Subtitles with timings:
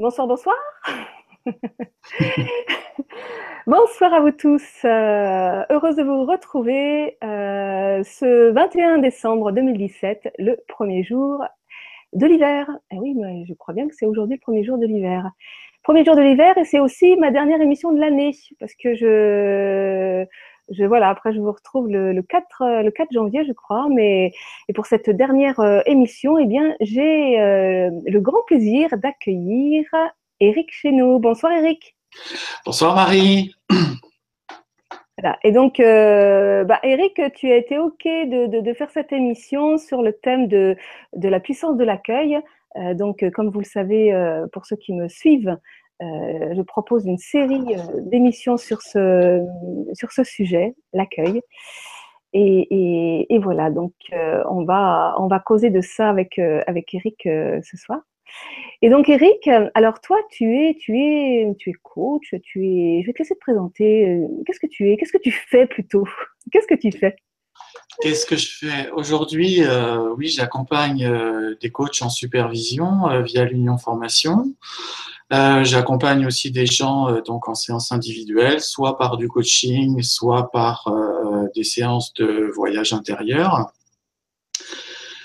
[0.00, 0.56] Bonsoir, bonsoir.
[3.68, 4.84] bonsoir à vous tous.
[4.84, 11.44] Euh, heureuse de vous retrouver euh, ce 21 décembre 2017, le premier jour
[12.12, 12.68] de l'hiver.
[12.90, 15.30] Eh oui, mais je crois bien que c'est aujourd'hui le premier jour de l'hiver.
[15.84, 20.26] Premier jour de l'hiver et c'est aussi ma dernière émission de l'année parce que je
[20.70, 23.86] je, voilà, après, je vous retrouve le, le, 4, euh, le 4 janvier, je crois.
[23.90, 24.32] Mais
[24.68, 29.84] et pour cette dernière euh, émission, eh bien, j'ai euh, le grand plaisir d'accueillir
[30.40, 31.18] Eric chez nous.
[31.18, 31.96] Bonsoir, Eric.
[32.64, 33.54] Bonsoir, Marie.
[35.16, 35.38] Voilà.
[35.44, 39.78] Et donc, euh, bah, Eric, tu as été OK de, de, de, faire cette émission
[39.78, 40.76] sur le thème de,
[41.14, 42.40] de la puissance de l'accueil.
[42.94, 44.12] Donc, comme vous le savez,
[44.52, 45.56] pour ceux qui me suivent,
[46.00, 49.44] je propose une série euh, d'émissions sur ce,
[49.92, 51.40] sur ce sujet, l'accueil.
[52.32, 57.76] Et, voilà, donc euh, on, va, on va causer de ça avec, avec Eric ce
[57.76, 58.00] soir.
[58.82, 63.06] Et donc Eric, alors toi tu es, tu es, tu es coach, tu es, je
[63.06, 64.20] vais te laisser te présenter.
[64.44, 66.08] Qu'est-ce que tu es Qu'est-ce que tu fais plutôt?
[66.50, 67.14] Qu'est-ce que tu fais?
[68.00, 73.44] Qu'est-ce que je fais aujourd'hui euh, Oui, j'accompagne euh, des coachs en supervision euh, via
[73.44, 74.52] l'Union Formation.
[75.30, 80.88] J'accompagne aussi des gens donc en séance individuelle, soit par du coaching, soit par
[81.56, 83.72] des séances de voyage intérieur.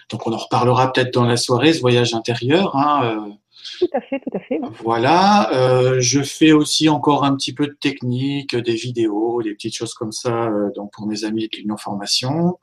[0.10, 2.76] Donc on en reparlera peut-être dans la soirée, ce voyage intérieur.
[2.76, 3.38] Hein,
[3.80, 4.60] tout à fait, tout à fait.
[4.84, 9.76] Voilà, euh, je fais aussi encore un petit peu de technique, des vidéos, des petites
[9.76, 12.60] choses comme ça, euh, donc pour mes amis de l'Union Formation.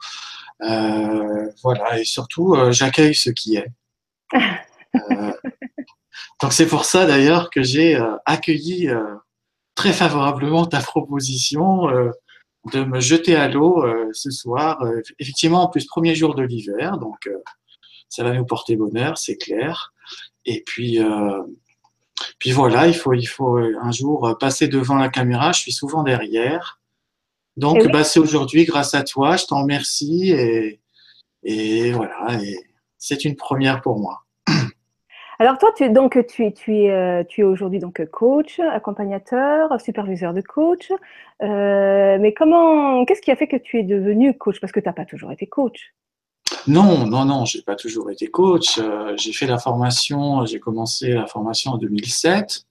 [0.62, 3.68] Euh, voilà, et surtout, j'accueille ce qui est.
[6.42, 8.90] Donc c'est pour ça d'ailleurs que j'ai accueilli
[9.74, 11.86] très favorablement ta proposition
[12.72, 14.82] de me jeter à l'eau ce soir.
[15.18, 17.28] effectivement, en plus, premier jour de l'hiver, donc
[18.08, 19.94] ça va nous porter bonheur, c'est clair.
[20.46, 20.98] Et puis,
[22.38, 25.52] puis voilà, il faut, il faut un jour passer devant la caméra.
[25.52, 26.80] Je suis souvent derrière.
[27.56, 27.88] Donc, oui.
[27.90, 30.32] bah, c'est aujourd'hui, grâce à toi, je t'en remercie.
[30.32, 30.80] Et,
[31.42, 32.56] et voilà, et
[32.98, 34.24] c'est une première pour moi.
[35.38, 39.80] Alors toi, tu, donc, tu, es, tu es, euh, tu es aujourd'hui donc coach, accompagnateur,
[39.80, 40.90] superviseur de coach.
[41.42, 44.60] Euh, mais comment, qu'est-ce qui a fait que tu es devenu coach?
[44.60, 45.94] Parce que tu n'as pas toujours été coach.
[46.66, 48.78] Non, non, non, j'ai pas toujours été coach.
[48.78, 52.66] Euh, j'ai fait la formation, j'ai commencé la formation en 2007.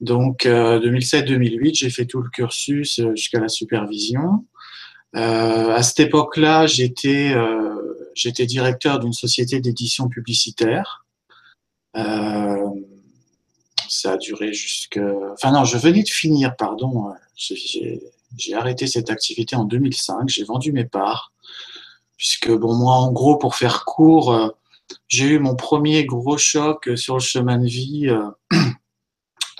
[0.00, 4.46] Donc euh, 2007-2008, j'ai fait tout le cursus euh, jusqu'à la supervision.
[5.14, 7.34] Euh, à cette époque-là, j'étais
[8.46, 11.04] directeur d'une société d'édition publicitaire.
[11.96, 12.64] Euh,
[13.88, 15.00] ça a duré jusque.
[15.32, 17.12] Enfin, non, je venais de finir, pardon.
[17.36, 20.28] J'ai arrêté cette activité en 2005.
[20.28, 21.32] J'ai vendu mes parts.
[22.20, 24.48] Puisque, bon, moi, en gros, pour faire court, euh,
[25.08, 28.28] j'ai eu mon premier gros choc sur le chemin de vie euh,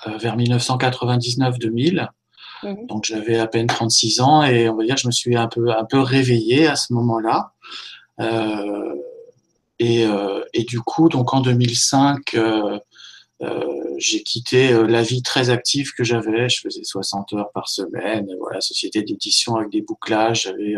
[0.18, 2.08] vers 1999-2000.
[2.62, 2.86] Mmh.
[2.86, 5.48] Donc, j'avais à peine 36 ans et on va dire que je me suis un
[5.48, 7.54] peu, un peu réveillé à ce moment-là.
[8.20, 8.94] Euh,
[9.78, 12.78] et, euh, et, du coup, donc en 2005, euh,
[13.40, 13.64] euh,
[13.96, 16.50] j'ai quitté euh, la vie très active que j'avais.
[16.50, 18.28] Je faisais 60 heures par semaine.
[18.38, 20.42] Voilà, société d'édition avec des bouclages.
[20.42, 20.74] J'avais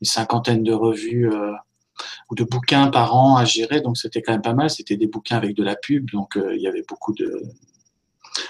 [0.00, 1.30] une cinquantaine de revues
[2.30, 3.80] ou de bouquins par an à gérer.
[3.80, 4.70] Donc c'était quand même pas mal.
[4.70, 6.10] C'était des bouquins avec de la pub.
[6.10, 7.42] Donc il y avait beaucoup de,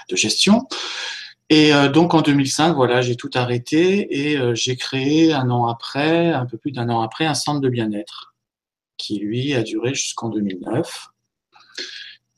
[0.09, 0.67] de gestion.
[1.51, 5.67] Et euh, donc en 2005, voilà, j'ai tout arrêté et euh, j'ai créé un an
[5.67, 8.33] après, un peu plus d'un an après, un centre de bien-être
[8.95, 11.09] qui lui a duré jusqu'en 2009.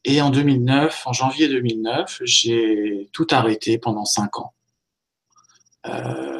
[0.06, 4.54] Et en 2009, en janvier 2009, j'ai tout arrêté pendant cinq ans.
[5.86, 6.33] Euh,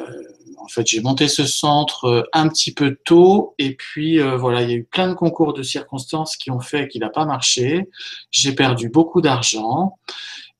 [0.64, 4.70] en fait, j'ai monté ce centre un petit peu tôt, et puis euh, voilà, il
[4.70, 7.88] y a eu plein de concours de circonstances qui ont fait qu'il n'a pas marché.
[8.30, 9.98] J'ai perdu beaucoup d'argent,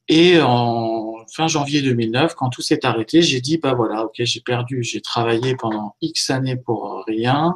[0.09, 4.41] et en fin janvier 2009, quand tout s'est arrêté, j'ai dit bah voilà, ok, j'ai
[4.41, 7.55] perdu, j'ai travaillé pendant X années pour rien,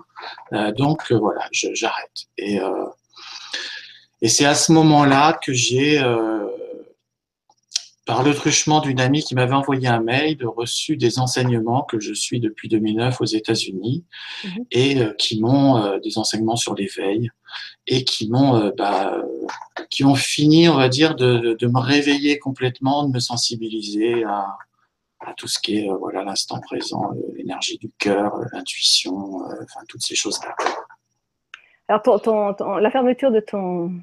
[0.55, 2.29] euh, donc euh, voilà, j'arrête.
[2.39, 2.87] Et euh,
[4.23, 6.47] et c'est à ce moment-là que j'ai, euh,
[8.09, 12.13] par le truchement d'une amie qui m'avait envoyé un mail, reçu des enseignements que je
[12.13, 14.05] suis depuis 2009 aux États-Unis
[14.43, 14.49] mmh.
[14.73, 17.31] et euh, qui m'ont euh, des enseignements sur l'éveil
[17.87, 19.23] et qui m'ont bah,
[19.91, 24.57] qui ont fini, on va dire, de, de, me réveiller complètement, de me sensibiliser à,
[25.21, 29.41] à tout ce qui est euh, voilà l'instant présent, euh, l'énergie du cœur, euh, l'intuition,
[29.63, 30.55] enfin toutes ces choses-là.
[31.89, 34.01] Alors, ton, ton, ton, la fermeture de ton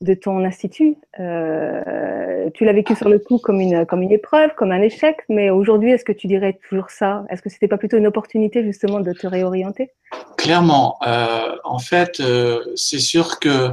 [0.00, 4.50] de ton institut, euh, tu l'as vécu sur le coup comme une comme une épreuve,
[4.56, 7.24] comme un échec, mais aujourd'hui, est-ce que tu dirais toujours ça?
[7.30, 9.90] Est-ce que c'était pas plutôt une opportunité justement de te réorienter?
[10.36, 13.70] Clairement, euh, en fait, euh, c'est sûr que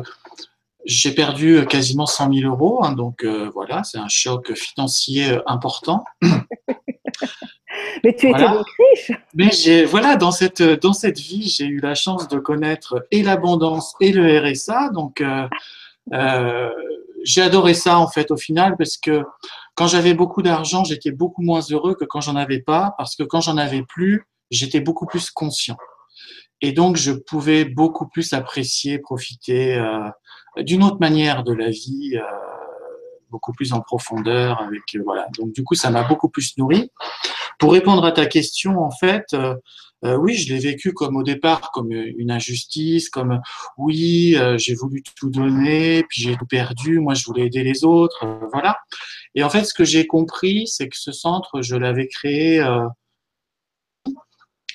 [0.85, 6.03] j'ai perdu quasiment 100 000 euros, hein, donc voilà, c'est un choc financier important.
[8.03, 9.11] Mais tu étais donc riche.
[9.33, 13.23] Mais j'ai, voilà, dans cette, dans cette vie, j'ai eu la chance de connaître et
[13.23, 14.89] l'abondance et le RSA.
[14.89, 15.47] Donc, euh,
[16.13, 16.69] euh,
[17.23, 19.23] j'ai adoré ça, en fait, au final, parce que
[19.75, 23.23] quand j'avais beaucoup d'argent, j'étais beaucoup moins heureux que quand j'en avais pas, parce que
[23.23, 25.77] quand j'en avais plus, j'étais beaucoup plus conscient.
[26.61, 30.09] Et donc, je pouvais beaucoup plus apprécier, profiter euh,
[30.57, 32.11] d'une autre manière de la vie.
[32.15, 32.21] Euh,
[33.29, 36.91] beaucoup plus en profondeur avec voilà donc du coup ça m'a beaucoup plus nourri
[37.61, 39.35] pour répondre à ta question, en fait,
[40.03, 43.41] euh, euh, oui, je l'ai vécu comme au départ, comme une injustice, comme
[43.77, 47.83] oui, euh, j'ai voulu tout donner, puis j'ai tout perdu, moi je voulais aider les
[47.83, 48.77] autres, voilà.
[49.35, 52.59] Et en fait, ce que j'ai compris, c'est que ce centre, je l'avais créé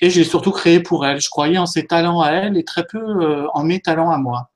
[0.01, 1.21] et je l'ai surtout créé pour elle.
[1.21, 4.49] Je croyais en ses talents à elle et très peu en mes talents à moi.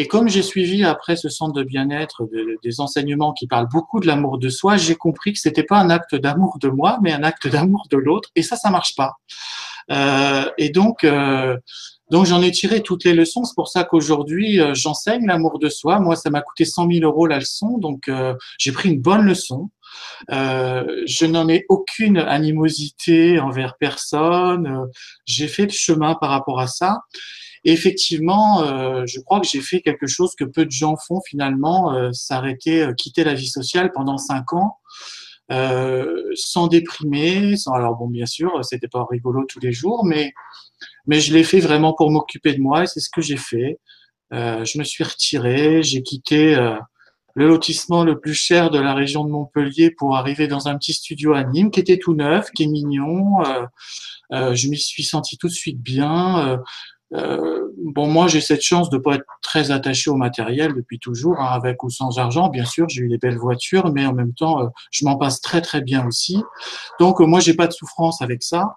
[0.00, 2.26] Et comme j'ai suivi après ce centre de bien-être
[2.62, 5.90] des enseignements qui parlent beaucoup de l'amour de soi, j'ai compris que c'était pas un
[5.90, 8.30] acte d'amour de moi, mais un acte d'amour de l'autre.
[8.34, 9.16] Et ça, ça marche pas.
[9.90, 11.54] Euh, et donc, euh,
[12.10, 13.44] donc j'en ai tiré toutes les leçons.
[13.44, 16.00] C'est pour ça qu'aujourd'hui, euh, j'enseigne l'amour de soi.
[16.00, 18.10] Moi, ça m'a coûté 100 000 euros la leçon, donc
[18.58, 19.68] j'ai pris une bonne leçon.
[20.30, 24.86] Je n'en ai aucune animosité envers personne.
[25.26, 27.00] J'ai fait le chemin par rapport à ça
[27.64, 31.94] effectivement, euh, je crois que j'ai fait quelque chose que peu de gens font finalement,
[31.94, 34.78] euh, s'arrêter, euh, quitter la vie sociale pendant cinq ans.
[36.34, 40.32] sans déprimer, sans alors bon bien sûr c'était pas rigolo tous les jours, mais
[41.06, 43.80] mais je l'ai fait vraiment pour m'occuper de moi et c'est ce que j'ai fait.
[44.30, 46.54] je me suis retiré, j'ai quitté
[47.34, 50.92] le lotissement le plus cher de la région de Montpellier pour arriver dans un petit
[50.92, 53.42] studio à Nîmes qui était tout neuf, qui est mignon.
[54.30, 56.48] je m'y suis senti tout de suite bien.
[56.48, 56.56] Euh,
[57.12, 61.48] bon, moi, j'ai cette chance de pas être très attaché au matériel depuis toujours, hein,
[61.50, 62.48] avec ou sans argent.
[62.48, 65.40] Bien sûr, j'ai eu des belles voitures, mais en même temps, euh, je m'en passe
[65.40, 66.42] très très bien aussi.
[66.98, 68.76] Donc, euh, moi, j'ai pas de souffrance avec ça,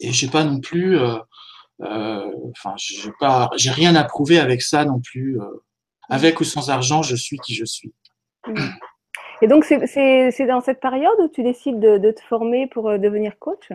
[0.00, 0.98] et j'ai pas non plus,
[1.80, 5.38] enfin, j'ai pas, j'ai rien à prouver avec ça non plus.
[6.08, 7.92] avec ou sans argent, je suis qui je suis.
[9.42, 13.38] Et donc, c'est dans cette période où tu décides de, de te former pour devenir
[13.38, 13.70] coach?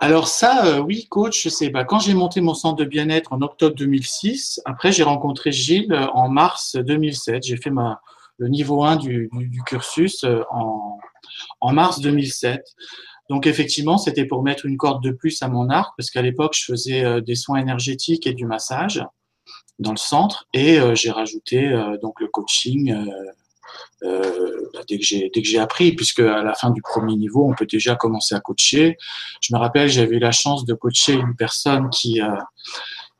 [0.00, 1.70] Alors ça, euh, oui, coach, sais.
[1.70, 5.92] Bah, quand j'ai monté mon centre de bien-être en octobre 2006, après j'ai rencontré Gilles
[5.92, 7.44] euh, en mars 2007.
[7.44, 8.00] J'ai fait ma,
[8.38, 10.98] le niveau 1 du, du, cursus euh, en,
[11.60, 12.62] en, mars 2007.
[13.30, 16.54] Donc effectivement, c'était pour mettre une corde de plus à mon arc, parce qu'à l'époque,
[16.56, 19.04] je faisais des soins énergétiques et du massage
[19.80, 21.68] dans le centre, et j'ai rajouté
[22.00, 22.94] donc le coaching
[24.02, 27.16] euh, bah, dès que j'ai dès que j'ai appris, puisque à la fin du premier
[27.16, 28.96] niveau, on peut déjà commencer à coacher.
[29.40, 32.36] Je me rappelle, j'avais eu la chance de coacher une personne qui euh,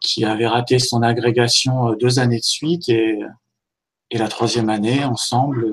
[0.01, 3.19] qui avait raté son agrégation euh, deux années de suite et
[4.11, 5.67] et la troisième année ensemble,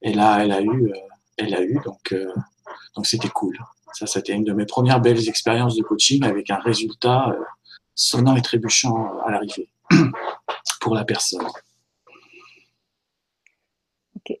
[0.00, 0.92] elle a elle a eu
[1.36, 2.14] elle a eu donc
[2.96, 3.58] donc c'était cool.
[3.92, 7.36] Ça, c'était une de mes premières belles expériences de coaching avec un résultat
[7.94, 9.68] sonnant et trébuchant à l'arrivée
[10.80, 11.46] pour la personne.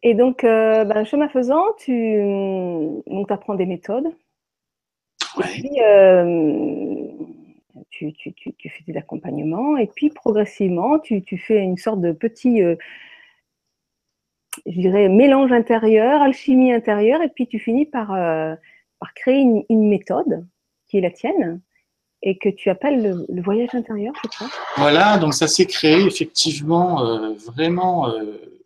[0.02, 2.16] Et donc, euh, ben, chemin faisant, tu
[3.06, 4.08] donc, apprends des méthodes.
[5.36, 5.44] Ouais.
[5.50, 7.06] puis, euh,
[7.90, 9.76] tu, tu, tu, tu, fais des accompagnements.
[9.76, 12.76] Et puis, progressivement, tu, fais une sorte de petit, euh,
[14.64, 17.20] je dirais, mélange intérieur, alchimie intérieure.
[17.22, 20.46] Et puis, tu finis par, par créer une, une, méthode
[20.88, 21.60] qui est la tienne
[22.22, 24.46] et que tu appelles le, le voyage intérieur, je crois.
[24.78, 28.10] Voilà, donc ça s'est créé effectivement vraiment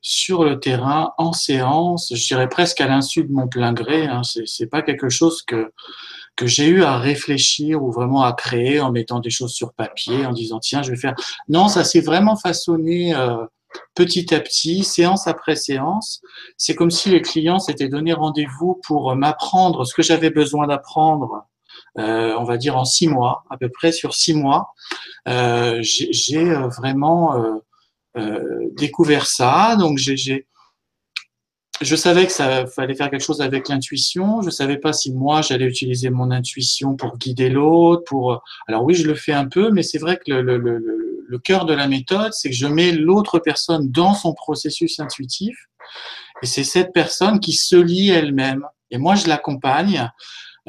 [0.01, 4.07] sur le terrain, en séance, je dirais presque à l'insu de mon plein gré.
[4.07, 4.23] Hein.
[4.23, 5.73] C'est pas quelque chose que
[6.37, 10.25] que j'ai eu à réfléchir ou vraiment à créer en mettant des choses sur papier,
[10.25, 11.17] en disant tiens je vais faire.
[11.49, 13.45] Non, ça s'est vraiment façonné euh,
[13.97, 16.23] petit à petit, séance après séance.
[16.57, 21.45] C'est comme si les clients s'étaient donné rendez-vous pour m'apprendre ce que j'avais besoin d'apprendre.
[21.99, 24.75] Euh, on va dire en six mois, à peu près sur six mois,
[25.27, 27.55] euh, j'ai euh, vraiment euh,
[28.77, 29.77] découvert ça.
[29.77, 30.47] Donc, j'ai,
[31.81, 34.43] je savais que ça fallait faire quelque chose avec l'intuition.
[34.43, 38.03] Je savais pas si moi j'allais utiliser mon intuition pour guider l'autre.
[38.07, 40.59] Pour alors oui, je le fais un peu, mais c'est vrai que le,
[41.29, 45.57] le cœur de la méthode, c'est que je mets l'autre personne dans son processus intuitif,
[46.43, 48.65] et c'est cette personne qui se lie elle-même.
[48.91, 50.11] Et moi, je l'accompagne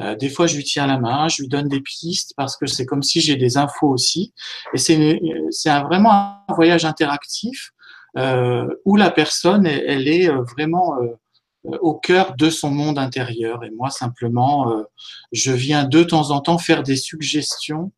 [0.00, 2.66] euh, des fois, je lui tiens la main, je lui donne des pistes parce que
[2.66, 4.32] c'est comme si j'ai des infos aussi.
[4.74, 7.72] Et c'est c'est vraiment un voyage interactif
[8.16, 13.62] euh, où la personne, elle, est euh, vraiment euh, au cœur de son monde intérieur.
[13.64, 14.84] Et moi, simplement,
[15.32, 17.92] je viens de temps en temps faire des suggestions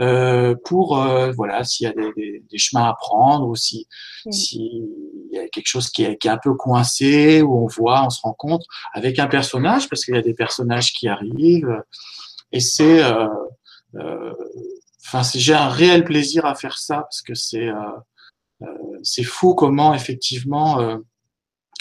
[0.00, 3.86] euh, pour euh, voilà s'il y a des, des, chemins à prendre ou si
[5.28, 8.04] s'il y a quelque chose qui est, qui est un peu coincé où on voit,
[8.04, 11.82] on se rencontre avec un personnage parce qu'il y a des personnages qui arrivent
[12.52, 13.28] et c'est euh,
[15.04, 17.68] enfin j'ai un réel plaisir à faire ça parce que c'est
[19.02, 20.98] c'est fou comment effectivement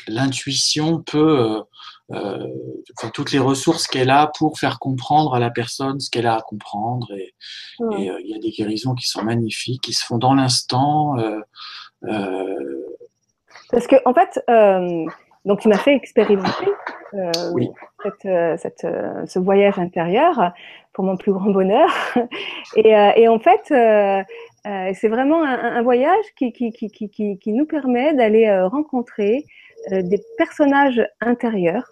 [0.08, 1.62] l'intuition peut
[2.14, 2.48] euh,
[2.98, 6.36] enfin, toutes les ressources qu'elle a pour faire comprendre à la personne ce qu'elle a
[6.36, 7.12] à comprendre.
[7.14, 7.34] Et
[7.82, 11.18] euh, il y a des guérisons qui sont magnifiques, qui se font dans l'instant.
[11.20, 11.42] Euh,
[13.72, 14.42] Parce que, en fait,
[15.46, 16.68] donc tu m'as fait expérimenter
[18.04, 18.88] cette, cette,
[19.26, 20.52] ce voyage intérieur
[20.94, 21.90] pour mon plus grand bonheur.
[22.76, 28.14] Et, et en fait, c'est vraiment un, un voyage qui, qui, qui, qui, nous permet
[28.14, 29.46] d'aller rencontrer
[29.92, 31.90] des personnages intérieurs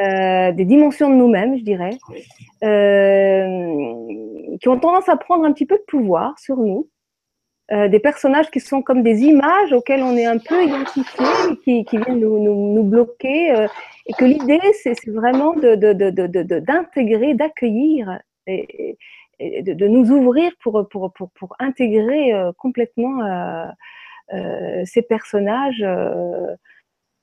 [0.00, 1.96] euh, des dimensions de nous-mêmes, je dirais,
[2.64, 6.88] euh, qui ont tendance à prendre un petit peu de pouvoir sur nous.
[7.70, 11.26] Euh, des personnages qui sont comme des images auxquelles on est un peu identifié,
[11.64, 12.38] qui, viennent nous,
[12.72, 13.66] nous, bloquer,
[14.06, 18.96] et que l'idée, c'est vraiment d'intégrer, d'accueillir et,
[19.40, 23.20] de, nous ouvrir pour, pour, pour, pour intégrer complètement
[24.84, 25.84] ces personnages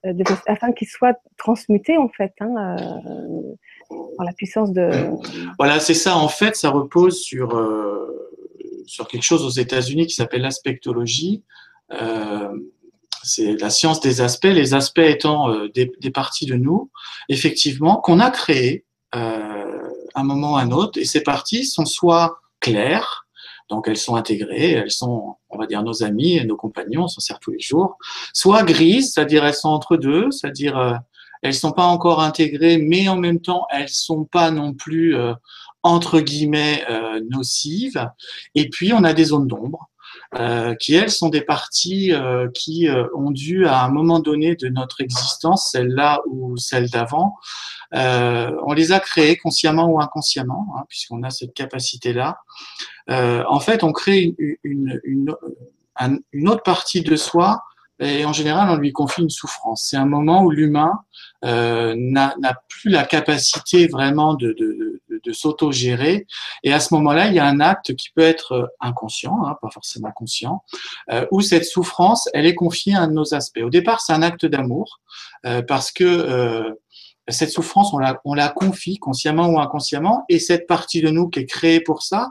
[0.05, 0.13] euh,
[0.45, 4.91] afin qu'ils soient transmutés en fait hein, euh, par la puissance de.
[5.57, 6.15] Voilà, c'est ça.
[6.15, 8.34] En fait, ça repose sur euh,
[8.87, 11.43] sur quelque chose aux États-Unis qui s'appelle l'aspectologie.
[13.23, 16.91] c'est la science des aspects, les aspects étant des, des, parties de nous,
[17.29, 22.39] effectivement, qu'on a créées à un moment ou un autre, et ces parties sont soit
[22.59, 23.25] claires,
[23.69, 27.21] donc elles sont intégrées, elles sont, on va dire, nos amis, nos compagnons, on s'en
[27.21, 27.97] sert tous les jours.
[28.33, 30.93] Soit grises, c'est-à-dire elles sont entre deux, c'est-à-dire euh,
[31.41, 35.33] elles sont pas encore intégrées, mais en même temps elles sont pas non plus euh,
[35.85, 38.09] entre guillemets euh, nocives.
[38.55, 39.89] Et puis on a des zones d'ombre.
[40.33, 44.55] Euh, qui elles sont des parties euh, qui euh, ont dû à un moment donné
[44.55, 47.35] de notre existence, celle-là ou celle d'avant,
[47.93, 52.39] on les a créées consciemment ou inconsciemment, hein, puisqu'on a cette capacité-là.
[53.07, 57.61] en fait, on crée une, une, une, une, autre partie de soi
[57.99, 59.87] et en général, on lui confie une souffrance.
[59.89, 60.99] C'est un moment où l'humain
[61.45, 62.33] euh, n'a
[62.67, 66.27] plus la capacité vraiment de, de, de, s'auto-gérer.
[66.63, 69.69] Et à ce moment-là, il y a un acte qui peut être inconscient, hein, pas
[69.69, 70.63] forcément conscient,
[71.11, 73.61] euh, où cette souffrance, elle est confiée à un de nos aspects.
[73.63, 74.99] Au départ, c'est un acte d'amour,
[75.45, 76.71] euh, parce que euh,
[77.27, 81.29] cette souffrance, on la, on la confie consciemment ou inconsciemment, et cette partie de nous
[81.29, 82.29] qui est créée pour ça,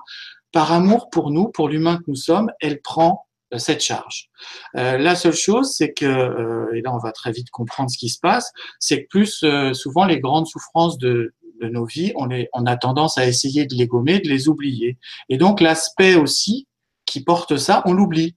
[0.53, 4.29] par amour pour nous, pour l'humain que nous sommes, elle prend euh, cette charge.
[4.77, 7.99] Euh, la seule chose, c'est que, euh, et là on va très vite comprendre ce
[7.99, 12.29] qui se passe, c'est que plus souvent les grandes souffrances de, de nos vies, on,
[12.53, 14.99] on a tendance à essayer de les gommer, de les oublier.
[15.29, 16.67] Et donc l'aspect aussi
[17.07, 18.37] qui porte ça, on l'oublie.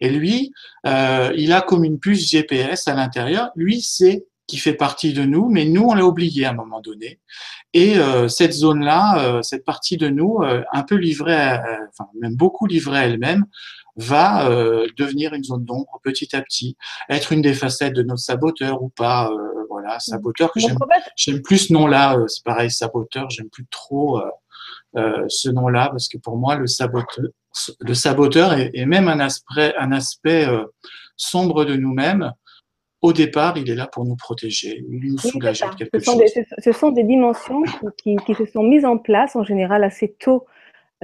[0.00, 0.52] Et lui,
[0.84, 3.50] il a comme une puce GPS à l'intérieur.
[3.56, 6.80] Lui, c'est qui fait partie de nous, mais nous, on l'a oublié à un moment
[6.80, 7.20] donné.
[7.72, 11.58] Et euh, cette zone-là, euh, cette partie de nous, euh, un peu livrée,
[11.88, 13.44] enfin même beaucoup livrée elle-même,
[13.98, 14.46] va
[14.98, 16.76] devenir une zone d'ombre petit à petit,
[17.08, 19.30] être une des facettes de notre saboteur ou pas.
[19.86, 20.76] Voilà, saboteur que j'aime,
[21.16, 22.16] j'aime plus ce nom-là.
[22.26, 24.20] c'est pareil, saboteur, j'aime plus trop
[24.94, 27.26] ce nom-là parce que pour moi, le saboteur,
[27.80, 30.46] le saboteur est, est même un aspect, un aspect
[31.16, 32.32] sombre de nous-mêmes
[33.02, 36.32] au départ, il est là pour nous protéger, nous soulager de quelque ce sont, chose.
[36.34, 37.62] Des, ce sont des dimensions
[37.98, 40.46] qui, qui, se sont mises en place en général assez tôt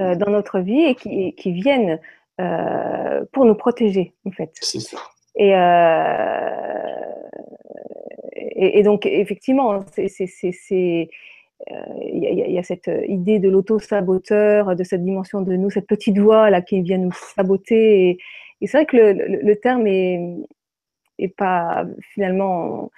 [0.01, 1.99] euh, dans notre vie et qui, qui viennent
[2.41, 4.51] euh, pour nous protéger, en fait.
[4.59, 4.97] C'est ça.
[5.35, 6.49] Et, euh,
[8.55, 11.07] et, donc, effectivement, il
[12.49, 16.61] y, a cette idée de l'auto-saboteur, de cette dimension de nous, cette petite voix là
[16.61, 18.17] qui vient nous saboter.
[18.61, 20.19] Et, c'est vrai que le, terme est,
[21.19, 22.91] et pas finalement.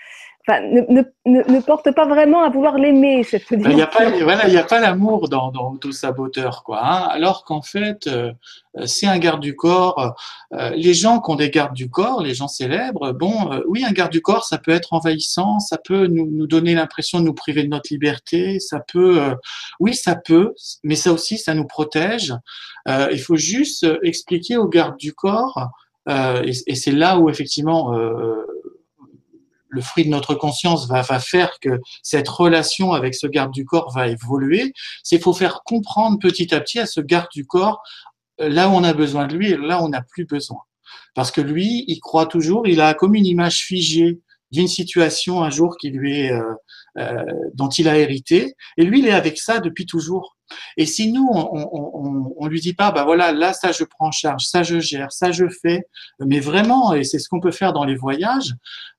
[0.48, 0.82] Enfin, ne,
[1.25, 4.80] ne, ne, porte pas vraiment à vouloir l'aimer, cette Il n'y a pas, voilà, pas
[4.80, 6.86] l'amour dans, dans Auto-Saboteur, quoi.
[6.86, 8.32] Hein, alors qu'en fait, euh,
[8.86, 10.16] c'est un garde du corps.
[10.54, 13.84] Euh, les gens qui ont des gardes du corps, les gens célèbres, bon, euh, oui,
[13.84, 17.25] un garde du corps, ça peut être envahissant, ça peut nous, nous donner l'impression de
[17.25, 19.34] nous priver de notre liberté, ça peut, euh,
[19.80, 22.36] oui, ça peut, mais ça aussi, ça nous protège.
[22.88, 25.72] il faut juste expliquer aux gardes du corps
[26.08, 28.46] euh, et, et c'est là où effectivement euh,
[29.75, 33.91] le fruit de notre conscience va, faire que cette relation avec ce garde du corps
[33.94, 34.72] va évoluer.
[35.03, 37.84] C'est faut faire comprendre petit à petit à ce garde du corps
[38.39, 40.62] euh, là où on a besoin de lui et là où on n'a plus besoin.
[41.13, 45.50] Parce que lui, il croit toujours, il a comme une image figée d'une situation un
[45.50, 46.53] jour qui lui est euh,
[47.54, 50.36] dont il a hérité, et lui, il est avec ça depuis toujours.
[50.78, 54.08] Et si nous, on, on, on, lui dit pas, bah voilà, là, ça je prends
[54.08, 55.82] en charge, ça je gère, ça je fais,
[56.20, 58.54] mais vraiment, et c'est ce qu'on peut faire dans les voyages,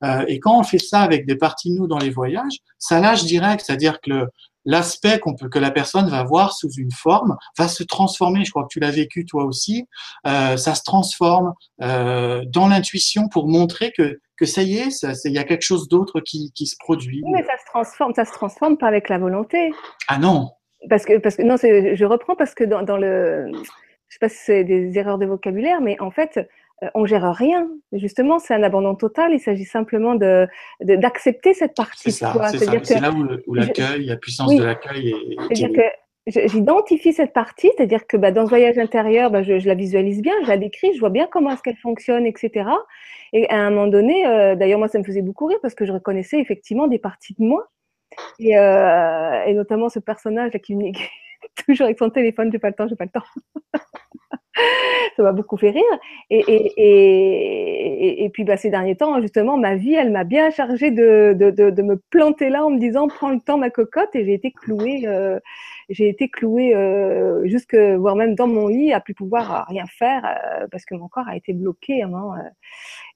[0.04, 3.00] euh, et quand on fait ça avec des parties de nous dans les voyages, ça
[3.00, 4.28] lâche direct, c'est-à-dire que le,
[4.66, 8.44] l'aspect qu'on peut que la personne va voir sous une forme va se transformer.
[8.44, 9.88] Je crois que tu l'as vécu toi aussi.
[10.26, 15.32] Euh, ça se transforme euh, dans l'intuition pour montrer que que ça y est, il
[15.32, 17.22] y a quelque chose d'autre qui, qui se produit.
[17.24, 19.72] Oui, mais ça se transforme, ça se transforme pas avec la volonté.
[20.08, 20.50] Ah non,
[20.88, 24.28] parce que, parce que non, je reprends parce que dans, dans le, je sais pas
[24.28, 26.38] si c'est des erreurs de vocabulaire, mais en fait,
[26.94, 27.68] on gère rien.
[27.92, 29.32] Justement, c'est un abandon total.
[29.32, 30.46] Il s'agit simplement de
[30.80, 32.10] d'accepter cette partie.
[32.10, 32.34] C'est ça.
[32.82, 35.54] C'est là où, l'accueil, la puissance de l'accueil est.
[35.54, 39.68] C'est-à-dire que j'identifie cette partie, c'est-à-dire que bah, dans ce voyage intérieur, bah, je, je,
[39.68, 42.68] la visualise bien, je la décris, je vois bien comment est-ce qu'elle fonctionne, etc.
[43.32, 45.84] Et à un moment donné, euh, d'ailleurs moi ça me faisait beaucoup rire parce que
[45.84, 47.68] je reconnaissais effectivement des parties de moi
[48.38, 50.90] et, euh, et, notamment ce personnage là, qui me
[51.66, 53.26] toujours avec son téléphone, j'ai pas le temps, j'ai pas le temps.
[55.16, 55.82] Ça m'a beaucoup fait rire.
[56.30, 60.90] Et, et, et, puis bah, ces derniers temps, justement, ma vie, elle m'a bien chargé
[60.90, 64.24] de, de, de, me planter là en me disant prends le temps ma cocotte et
[64.24, 65.38] j'ai été clouée, euh,
[65.88, 70.24] j'ai été clouée euh, jusque voire même dans mon lit à plus pouvoir rien faire
[70.24, 72.02] euh, parce que mon corps a été bloqué.
[72.02, 72.10] Hein,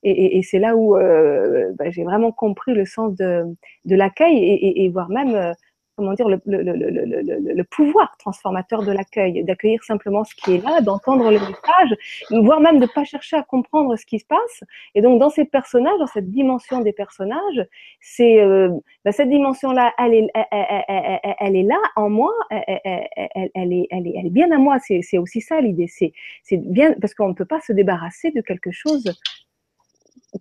[0.03, 3.43] et, c'est là où euh, bah, j'ai vraiment compris le sens de,
[3.85, 4.37] de l'accueil
[4.75, 5.53] et, voire même
[6.01, 11.37] comment dire, le, pouvoir transformateur de l'accueil, d'accueillir simplement ce qui est là, d'entendre le
[11.39, 11.95] message,
[12.43, 14.63] voire même de ne pas chercher à comprendre ce qui se passe.
[14.95, 17.67] Et donc, dans ces personnages, dans cette dimension des personnages,
[17.99, 18.69] c'est euh,
[19.05, 24.77] bah, cette dimension-là, elle est, là en moi, elle, est, bien à moi.
[24.79, 25.87] C'est aussi ça l'idée.
[25.87, 29.13] C'est bien parce qu'on ne peut pas se débarrasser de quelque chose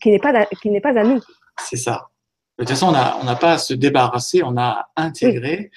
[0.00, 1.20] qui n'est pas, pas à nous.
[1.58, 2.08] C'est ça.
[2.60, 5.70] De toute façon, on n'a pas à se débarrasser, on a à intégrer.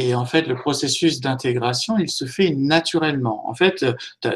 [0.00, 3.48] Et en fait, le processus d'intégration, il se fait naturellement.
[3.48, 3.84] En fait,
[4.22, 4.28] je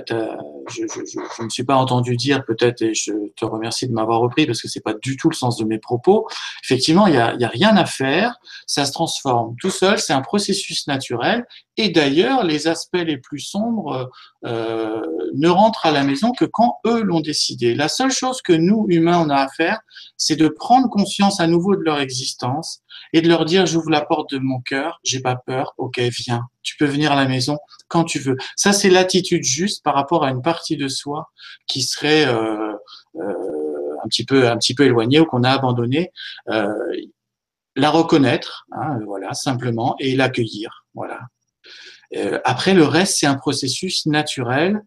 [0.83, 4.60] ne me suis pas entendu dire peut-être, et je te remercie de m'avoir repris parce
[4.60, 6.26] que c'est pas du tout le sens de mes propos.
[6.65, 10.21] Effectivement, il y a, a rien à faire, ça se transforme tout seul, c'est un
[10.21, 11.47] processus naturel.
[11.76, 14.10] Et d'ailleurs, les aspects les plus sombres
[14.45, 15.00] euh,
[15.34, 17.75] ne rentrent à la maison que quand eux l'ont décidé.
[17.75, 19.78] La seule chose que nous, humains, on a à faire,
[20.17, 22.81] c'est de prendre conscience à nouveau de leur existence
[23.13, 26.49] et de leur dire j'ouvre la porte de mon cœur, j'ai pas peur, ok, viens,
[26.63, 28.37] tu peux venir à la maison quand tu veux.
[28.57, 31.31] Ça, c'est l'attitude juste par rapport à une partie de soi
[31.67, 32.73] qui serait euh,
[33.17, 36.11] euh, un petit peu un petit peu éloignée ou qu'on a abandonnée.
[36.49, 36.73] Euh,
[37.75, 41.21] la reconnaître, hein, voilà, simplement, et l'accueillir, voilà.
[42.45, 44.83] Après, le reste, c'est un processus naturel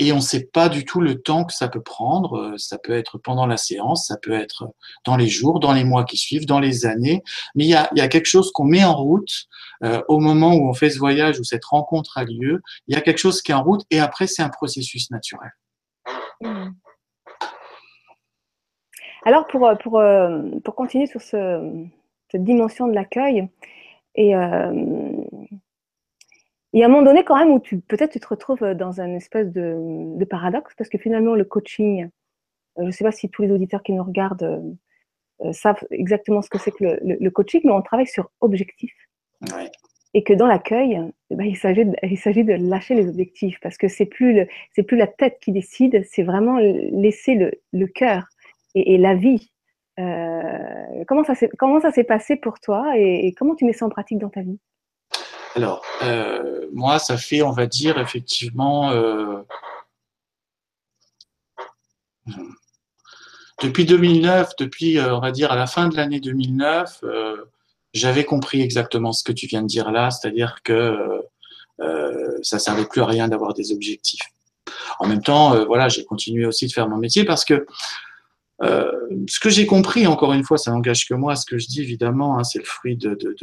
[0.00, 2.36] et on ne sait pas du tout le temps que ça peut prendre.
[2.36, 4.72] Euh, ça peut être pendant la séance, ça peut être
[5.04, 7.22] dans les jours, dans les mois qui suivent, dans les années.
[7.54, 9.46] Mais il y a, quelque chose qu'on met en route
[9.84, 12.62] euh, au moment où on fait ce voyage, où cette rencontre a lieu.
[12.88, 15.50] Il y a quelque chose qui est en route et après, c'est un processus naturel.
[16.40, 16.70] Hmm.
[19.26, 20.02] Alors, pour, euh, pour,
[20.64, 21.86] pour continuer sur ce,
[22.30, 23.46] cette dimension de l'accueil,
[24.16, 24.34] et
[26.78, 29.14] y a un moment donné quand même où tu peut-être tu te retrouves dans un
[29.14, 33.42] espèce de, paradoxe parce que finalement le coaching, euh, je ne sais pas si tous
[33.42, 37.62] les auditeurs qui nous regardent euh, euh, savent exactement ce que c'est que le, coaching,
[37.64, 38.92] mais on travaille sur objectif.
[40.12, 43.88] Et que dans l'accueil, eh ben, il s'agit de, il lâcher les objectifs parce que
[43.88, 48.28] c'est plus c'est plus la tête qui décide, c'est vraiment laisser le, le cœur
[48.74, 49.50] et, la vie.
[51.06, 51.34] comment ça
[51.92, 54.58] s'est passé pour toi et comment tu mets ça en pratique dans ta vie?
[55.56, 59.42] Alors, euh, moi, ça fait, on va dire, effectivement, euh,
[63.62, 67.04] depuis 2009, depuis, euh, on va dire, à la fin de l'année 2009,
[67.92, 70.96] j'avais compris exactement ce que tu viens de dire là, c'est-à-dire que
[72.42, 74.22] ça ne servait plus à rien d'avoir des objectifs.
[75.00, 77.66] En même temps, voilà, j'ai continué aussi de faire mon métier parce que
[78.62, 81.80] ce que j'ai compris, encore une fois, ça n'engage que moi, ce que je dis
[81.80, 83.34] évidemment, hein, c'est le fruit de, de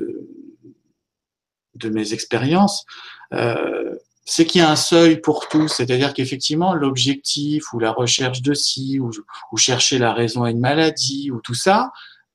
[1.85, 2.85] mes expériences,
[3.33, 5.67] euh, c'est qu'il y a un seuil pour tout.
[5.67, 9.11] C'est-à-dire qu'effectivement, l'objectif ou la recherche de ci, ou,
[9.51, 11.91] ou, chercher la raison à une maladie, ou tout ça,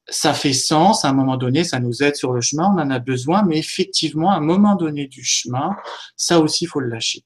[0.08, 1.04] ça fait sens.
[1.04, 3.58] À un moment donné, ça nous aide sur le chemin, on en a besoin, mais
[3.58, 5.76] effectivement, à un moment donné du chemin,
[6.16, 7.24] ça aussi, faut le lâcher.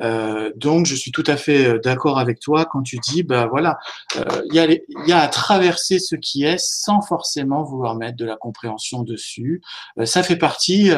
[0.00, 3.46] Euh, donc, je suis tout à fait euh, d'accord avec toi quand tu dis, bah
[3.46, 3.78] voilà,
[4.16, 8.16] euh, il y, a y, a à traverser ce qui est sans forcément vouloir mettre
[8.16, 9.62] de la compréhension dessus.
[10.04, 10.90] ça fait partie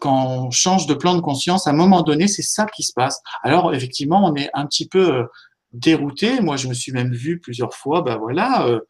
[0.00, 2.92] quand on change de plan de conscience, à un moment donné, c'est ça qui se
[2.94, 3.20] passe.
[3.42, 5.26] Alors, effectivement, on est un petit peu
[5.72, 6.40] dérouté.
[6.40, 8.80] Moi, je me suis même vu plusieurs fois, bah voilà,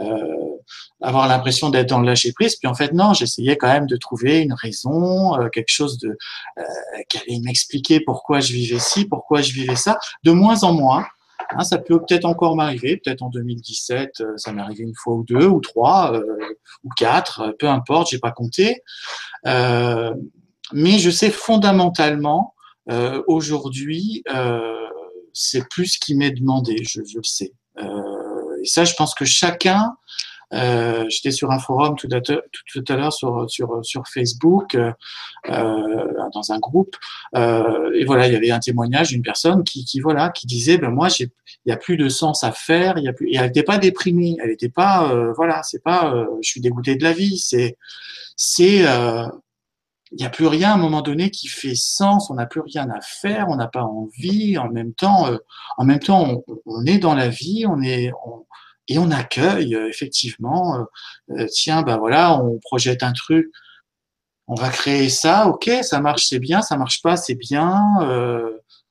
[0.00, 0.55] euh,
[1.02, 2.56] avoir l'impression d'être dans le lâcher prise.
[2.56, 6.16] Puis en fait, non, j'essayais quand même de trouver une raison, euh, quelque chose de
[6.58, 6.62] euh,
[7.08, 9.98] qui allait m'expliquer pourquoi je vivais ci, pourquoi je vivais ça.
[10.24, 11.06] De moins en moins.
[11.50, 15.22] Hein, ça peut peut-être encore m'arriver, peut-être en 2017, ça m'est arrivé une fois ou
[15.22, 16.18] deux, ou trois,
[16.82, 18.82] ou quatre, peu importe, j'ai pas compté.
[19.44, 22.54] mais je sais fondamentalement
[23.28, 24.24] aujourd'hui,
[25.36, 27.52] c'est plus ce qui m'est demandé, je, le sais.
[27.78, 29.94] Euh, et ça, je pense que chacun,
[30.52, 34.92] euh, J'étais sur un forum tout à, tout, à l'heure sur, sur, sur Facebook, euh,
[36.32, 36.96] dans un groupe,
[37.36, 40.78] euh, et voilà, il y avait un témoignage d'une personne qui, qui voilà, qui disait,
[40.78, 41.30] ben moi, il
[41.66, 44.36] n'y a plus de sens à faire, y a plus, et elle n'était pas déprimée,
[44.42, 47.76] elle n'était pas, euh, voilà, c'est pas, je suis dégoûté de la vie, c'est,
[48.36, 48.84] c'est,
[50.12, 52.60] il n'y a plus rien à un moment donné qui fait sens, on n'a plus
[52.60, 55.38] rien à faire, on n'a pas envie, en même temps, euh,
[55.76, 58.12] en même temps, on, est dans la vie, on est,
[58.88, 60.86] et on accueille euh, effectivement,
[61.30, 63.50] euh, tiens, ben voilà, on projette un truc,
[64.46, 67.80] on va créer ça, ok, ça marche, c'est bien, ça marche pas, c'est bien.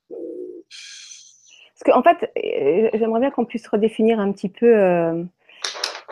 [0.09, 2.29] Parce qu'en fait,
[2.93, 5.23] j'aimerais bien qu'on puisse redéfinir un petit peu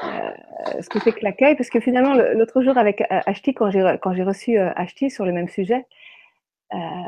[0.04, 3.70] euh, ce que c'est que l'accueil, parce que finalement, l'autre jour avec euh, Ashti, quand
[3.70, 5.86] j'ai, reçu euh, Ashti sur le même sujet,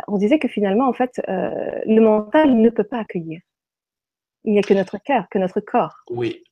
[0.08, 3.42] on disait que finalement, en fait, le mental ne peut pas accueillir.
[4.44, 6.04] Il n'y a que notre cœur, que notre corps.
[6.12, 6.44] Oui.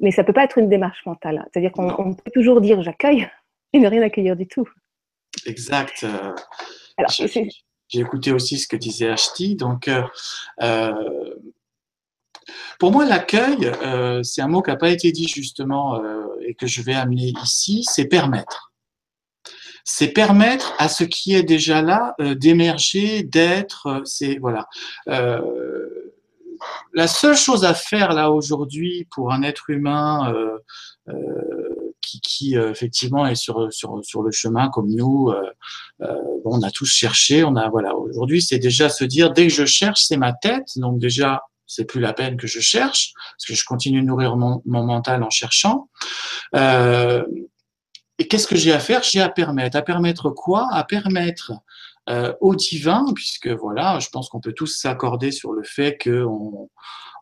[0.00, 1.46] Mais ça ne peut pas être une démarche mentale.
[1.52, 3.28] C'est-à-dire qu'on peut toujours dire j'accueille
[3.72, 4.68] et ne rien accueillir du tout.
[5.46, 6.04] Exact.
[6.96, 9.54] Alors, j'ai, écouté aussi ce que disait Ashti.
[9.54, 9.88] Donc,
[12.78, 16.54] pour moi, l'accueil, euh, c'est un mot qui n'a pas été dit justement euh, et
[16.54, 18.72] que je vais amener ici, c'est permettre.
[19.84, 24.02] C'est permettre à ce qui est déjà là euh, d'émerger, d'être.
[24.04, 24.66] C'est voilà.
[26.92, 30.34] La seule chose à faire là aujourd'hui pour un être humain
[32.00, 35.32] qui, qui effectivement est sur, sur, sur le chemin comme nous,
[36.00, 37.94] on a tous cherché, on a voilà.
[37.96, 41.84] Aujourd'hui, c'est déjà se dire dès que je cherche, c'est ma tête, donc déjà c'est
[41.84, 45.30] plus la peine que je cherche, parce que je continue de nourrir mon, mental en
[45.30, 45.88] cherchant.
[46.54, 47.24] Euh,
[48.18, 49.02] et qu'est-ce que j'ai à faire?
[49.02, 49.76] J'ai à permettre.
[49.76, 50.68] À permettre quoi?
[50.72, 51.52] À permettre
[52.08, 56.68] euh, au divin, puisque voilà, je pense qu'on peut tous s'accorder sur le fait qu'on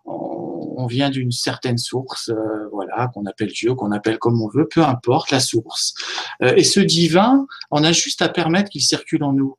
[0.04, 4.68] on, vient d'une certaine source, euh, voilà, qu'on appelle Dieu, qu'on appelle comme on veut,
[4.68, 5.94] peu importe la source.
[6.40, 9.56] et ce divin, on a juste à permettre qu'il circule en nous.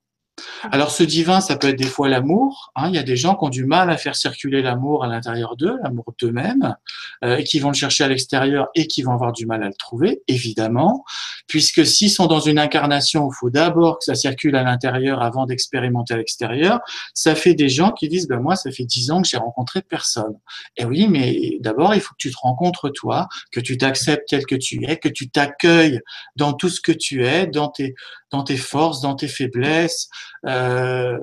[0.72, 2.72] Alors ce divin, ça peut être des fois l'amour.
[2.76, 2.90] Hein.
[2.90, 5.56] Il y a des gens qui ont du mal à faire circuler l'amour à l'intérieur
[5.56, 6.76] d'eux, l'amour d'eux-mêmes,
[7.24, 9.68] euh, et qui vont le chercher à l'extérieur et qui vont avoir du mal à
[9.68, 11.06] le trouver, évidemment,
[11.48, 15.22] puisque s'ils sont dans une incarnation où il faut d'abord que ça circule à l'intérieur
[15.22, 16.80] avant d'expérimenter à l'extérieur,
[17.14, 19.82] ça fait des gens qui disent, ben moi, ça fait dix ans que j'ai rencontré
[19.82, 20.38] personne.
[20.78, 24.46] Et oui, mais d'abord, il faut que tu te rencontres toi, que tu t'acceptes tel
[24.46, 26.02] que tu es, que tu t'accueilles
[26.36, 27.96] dans tout ce que tu es, dans tes,
[28.36, 30.10] dans tes forces, dans tes faiblesses,
[30.46, 31.18] euh,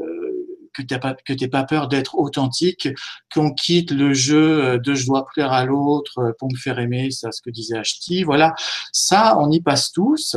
[0.72, 1.14] que tu pas
[1.50, 2.88] pas peur d'être authentique,
[3.32, 7.30] qu'on quitte le jeu de je dois plaire à l'autre pour me faire aimer, ça
[7.30, 8.22] ce que disait Ashti.
[8.22, 8.54] Voilà,
[8.92, 10.36] ça on y passe tous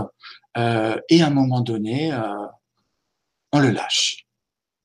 [0.57, 2.19] euh, et à un moment donné euh,
[3.51, 4.25] on le lâche.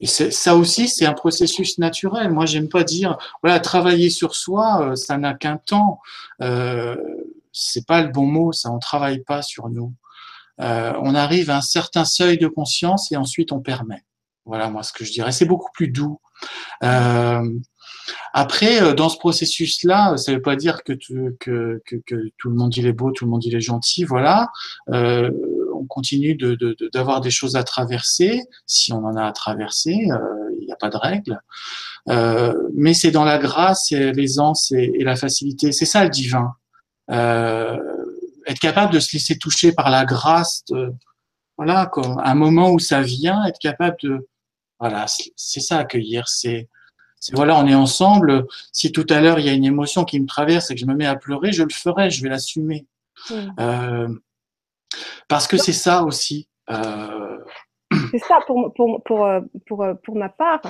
[0.02, 2.30] Et ça aussi, c'est un processus naturel.
[2.30, 6.00] Moi, j'aime pas dire, voilà, travailler sur soi, ça n'a qu'un temps.
[6.40, 6.96] Euh,
[7.52, 8.70] c'est pas le bon mot, ça.
[8.70, 9.92] On travaille pas sur nous.
[10.60, 14.04] Euh, on arrive à un certain seuil de conscience et ensuite on permet.
[14.44, 15.32] Voilà moi ce que je dirais.
[15.32, 16.20] C'est beaucoup plus doux.
[16.82, 17.42] Euh,
[18.32, 22.86] après, euh, dans ce processus-là, ça ne veut pas dire que, tout le monde il
[22.86, 24.48] est beau, tout le monde il est gentil, voilà.
[24.88, 26.36] on continue
[26.92, 28.42] d'avoir des choses à traverser.
[28.66, 30.08] Si on en a à traverser,
[30.60, 31.40] il n'y a pas de règle.
[32.74, 35.72] mais c'est dans la grâce et l'aisance et, et, la facilité.
[35.72, 36.54] C'est ça le divin
[38.50, 40.92] être capable de se laisser toucher par la grâce, de,
[41.56, 44.28] voilà, comme un moment où ça vient, être capable de,
[44.78, 46.68] voilà, c'est ça accueillir, c'est,
[47.32, 48.46] voilà, on est ensemble.
[48.72, 50.86] Si tout à l'heure il y a une émotion qui me traverse et que je
[50.86, 52.86] me mets à pleurer, je le ferai, je vais l'assumer,
[53.58, 54.08] euh,
[55.28, 56.48] parce que c'est ça aussi.
[56.70, 57.38] Euh,
[58.10, 59.28] c'est ça pour, pour, pour,
[59.66, 60.62] pour, pour ma part.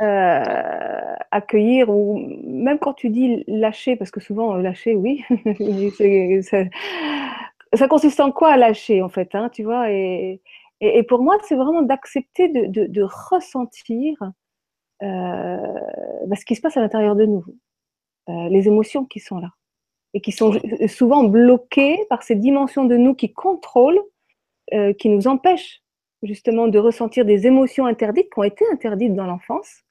[0.00, 5.24] Euh, accueillir ou même quand tu dis lâcher, parce que souvent euh, lâcher, oui,
[7.74, 9.90] ça, consiste en quoi lâcher en fait, hein, tu vois?
[9.90, 10.40] Et,
[10.80, 14.16] et, pour moi, c'est vraiment d'accepter de, de, ressentir
[15.02, 15.56] euh,
[16.26, 17.44] bah, ce qui se passe à l'intérieur de nous,
[18.28, 19.50] les émotions qui sont là
[20.14, 20.52] et qui sont
[20.86, 24.00] souvent bloquées par ces dimensions de nous qui contrôlent,
[24.98, 25.82] qui nous empêchent
[26.22, 29.82] justement de ressentir des émotions interdites qui ont été interdites dans l'enfance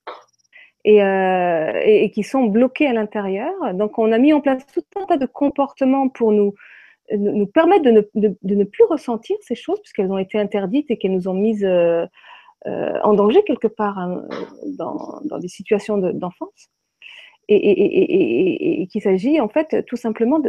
[0.87, 3.53] et, euh, qui sont bloquées à l'intérieur.
[3.73, 6.53] Donc on a mis en place tout un tas de comportements pour nous
[7.09, 10.97] nous permettent de ne, de, ne, plus ressentir ces choses puisqu'elles ont été interdites et
[10.97, 11.65] qu'elles nous ont mises
[12.65, 14.25] en danger quelque part hein,
[14.77, 16.69] dans, dans, des situations d'enfance.
[17.47, 20.41] et, et, et qu'il s'agit en fait tout simplement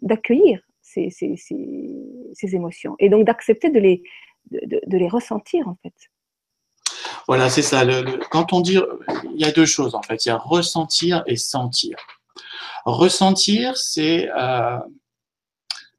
[0.00, 4.02] d'accueillir ces, ces, ces, émotions et donc d'accepter de les,
[4.50, 5.94] de, les ressentir en fait.
[7.28, 7.84] Voilà, c'est ça.
[7.84, 8.78] Le, quand on dit,
[9.34, 10.24] il y a deux choses en fait.
[10.26, 11.96] Il y a ressentir et sentir.
[12.84, 14.28] Ressentir, c'est.
[14.30, 14.78] Euh,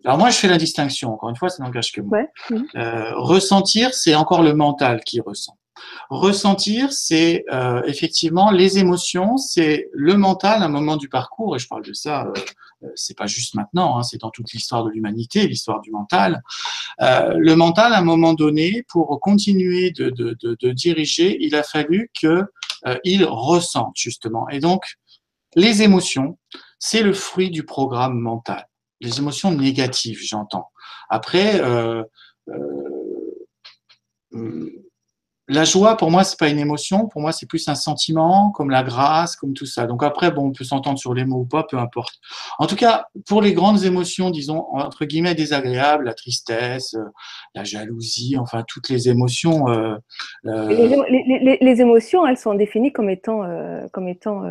[0.05, 1.13] alors moi, je fais la distinction.
[1.13, 2.19] Encore une fois, ça n'engage que moi.
[2.75, 5.57] Euh, ressentir, c'est encore le mental qui ressent.
[6.09, 11.59] Ressentir, c'est euh, effectivement les émotions, c'est le mental à un moment du parcours, et
[11.59, 12.33] je parle de ça, euh,
[12.83, 16.41] euh, c'est pas juste maintenant, hein, c'est dans toute l'histoire de l'humanité, l'histoire du mental.
[16.99, 22.12] le mental, à un moment donné, pour continuer de, de, de, diriger, il a fallu
[22.19, 22.43] que
[23.05, 24.47] il ressente justement.
[24.49, 24.97] Et donc,
[25.55, 26.38] les émotions,
[26.79, 28.67] c'est le fruit du programme mental.
[28.99, 30.69] Les émotions négatives, j'entends.
[31.09, 31.62] Après,
[34.36, 34.69] euh,
[35.49, 37.08] la joie, pour moi, c'est pas une émotion.
[37.08, 39.86] Pour moi, c'est plus un sentiment, comme la grâce, comme tout ça.
[39.88, 42.13] Donc après, bon, on peut s'entendre sur les mots ou pas, peu importe.
[42.60, 47.03] En tout cas, pour les grandes émotions, disons entre guillemets désagréables, la tristesse, euh,
[47.56, 49.67] la jalousie, enfin toutes les émotions.
[49.67, 49.95] Euh,
[50.45, 54.43] euh les, les, émotions, elles sont définies comme étant euh, comme étant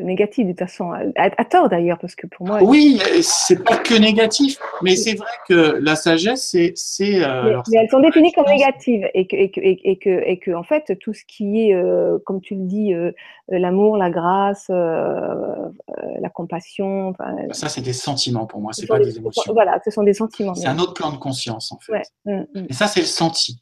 [0.00, 2.62] négatives de toute façon, à, tort d'ailleurs, parce que pour moi.
[2.62, 7.20] Oui, c'est pas que négatif, mais c'est vrai que la sagesse, c'est c'est.
[7.20, 10.98] mais, elles sont définies comme négatives et que et que, et que que en fait
[11.00, 13.12] tout ce qui est, euh, comme tu le dis, euh,
[13.52, 17.14] euh, l'amour, la grâce, la compassion.
[17.52, 19.52] Ça, c'est des sentiments pour moi, c'est pas des, émotions.
[19.52, 20.54] Voilà, ce sont des sentiments.
[20.54, 22.02] C'est un autre plan de conscience en fait.
[22.24, 22.66] Mmh, mmh.
[22.68, 23.60] Et ça, c'est le senti.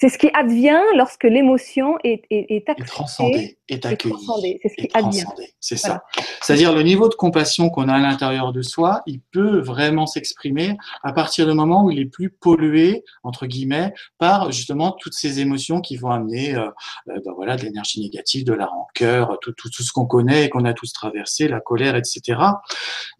[0.00, 4.14] C'est ce qui advient lorsque l'émotion est, est, est, est transcendée, est accueillie.
[4.62, 5.26] C'est ce qui advient.
[5.60, 6.04] C'est ça.
[6.40, 10.78] C'est-à-dire le niveau de compassion qu'on a à l'intérieur de soi, il peut vraiment s'exprimer
[11.02, 15.40] à partir du moment où il est plus pollué, entre guillemets, par justement toutes ces
[15.40, 16.70] émotions qui vont amener euh,
[17.10, 20.46] euh ben voilà, de l'énergie négative, de la rancœur, tout, tout, tout ce qu'on connaît
[20.46, 22.40] et qu'on a tous traversé, la colère, etc.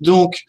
[0.00, 0.44] Donc,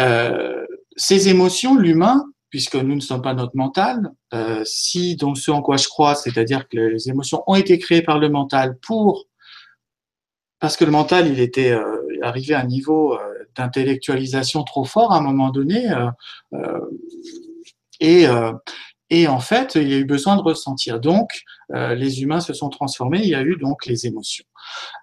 [0.00, 4.10] euh, ces émotions, l'humain, puisque nous ne sommes pas notre mental.
[4.34, 8.02] Euh, si donc ce en quoi je crois, c'est-à-dire que les émotions ont été créées
[8.02, 9.26] par le mental pour
[10.58, 13.18] parce que le mental il était euh, arrivé à un niveau euh,
[13.56, 15.86] d'intellectualisation trop fort à un moment donné
[18.00, 18.26] et
[19.12, 21.00] et en fait, il y a eu besoin de ressentir.
[21.00, 23.18] Donc, les humains se sont transformés.
[23.20, 24.44] Il y a eu donc les émotions.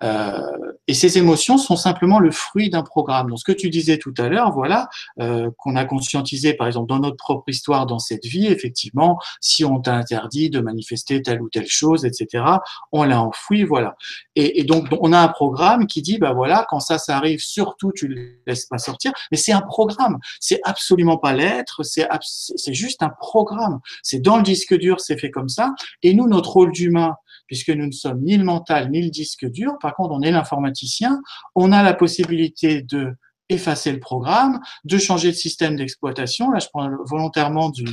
[0.04, 0.40] Euh,
[0.88, 3.30] et ces émotions sont simplement le fruit d'un programme.
[3.30, 6.88] Donc, ce que tu disais tout à l'heure, voilà, euh, qu'on a conscientisé, par exemple,
[6.88, 11.42] dans notre propre histoire, dans cette vie, effectivement, si on t'a interdit de manifester telle
[11.42, 12.44] ou telle chose, etc.,
[12.92, 13.96] on l'a enfoui, voilà.
[14.36, 17.92] Et, donc, on a un programme qui dit, bah voilà, quand ça, ça arrive, surtout,
[17.96, 19.12] tu le laisses pas sortir.
[19.32, 20.20] Mais c'est un programme.
[20.40, 21.84] C'est absolument pas l'être.
[21.84, 23.80] C'est, c'est juste un programme.
[24.04, 25.74] C'est dans le disque dur, c'est fait comme ça.
[26.04, 27.16] Et nous, notre rôle d'humain,
[27.48, 29.74] puisque nous ne sommes ni le mental ni le disque dur.
[29.82, 31.22] Par contre, on est l'informaticien.
[31.56, 33.16] On a la possibilité de
[33.50, 36.52] effacer le programme, de changer de système d'exploitation.
[36.52, 37.86] Là, je prends volontairement du,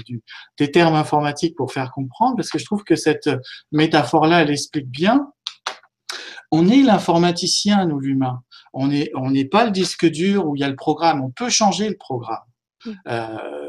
[0.58, 3.30] des termes informatiques pour faire comprendre, parce que je trouve que cette
[3.70, 5.28] métaphore-là, elle explique bien.
[6.50, 8.42] On est l'informaticien, nous, l'humain.
[8.72, 11.22] On n'est on n'est pas le disque dur où il y a le programme.
[11.22, 12.42] On peut changer le programme.
[12.84, 12.90] Mmh.
[13.08, 13.63] Euh,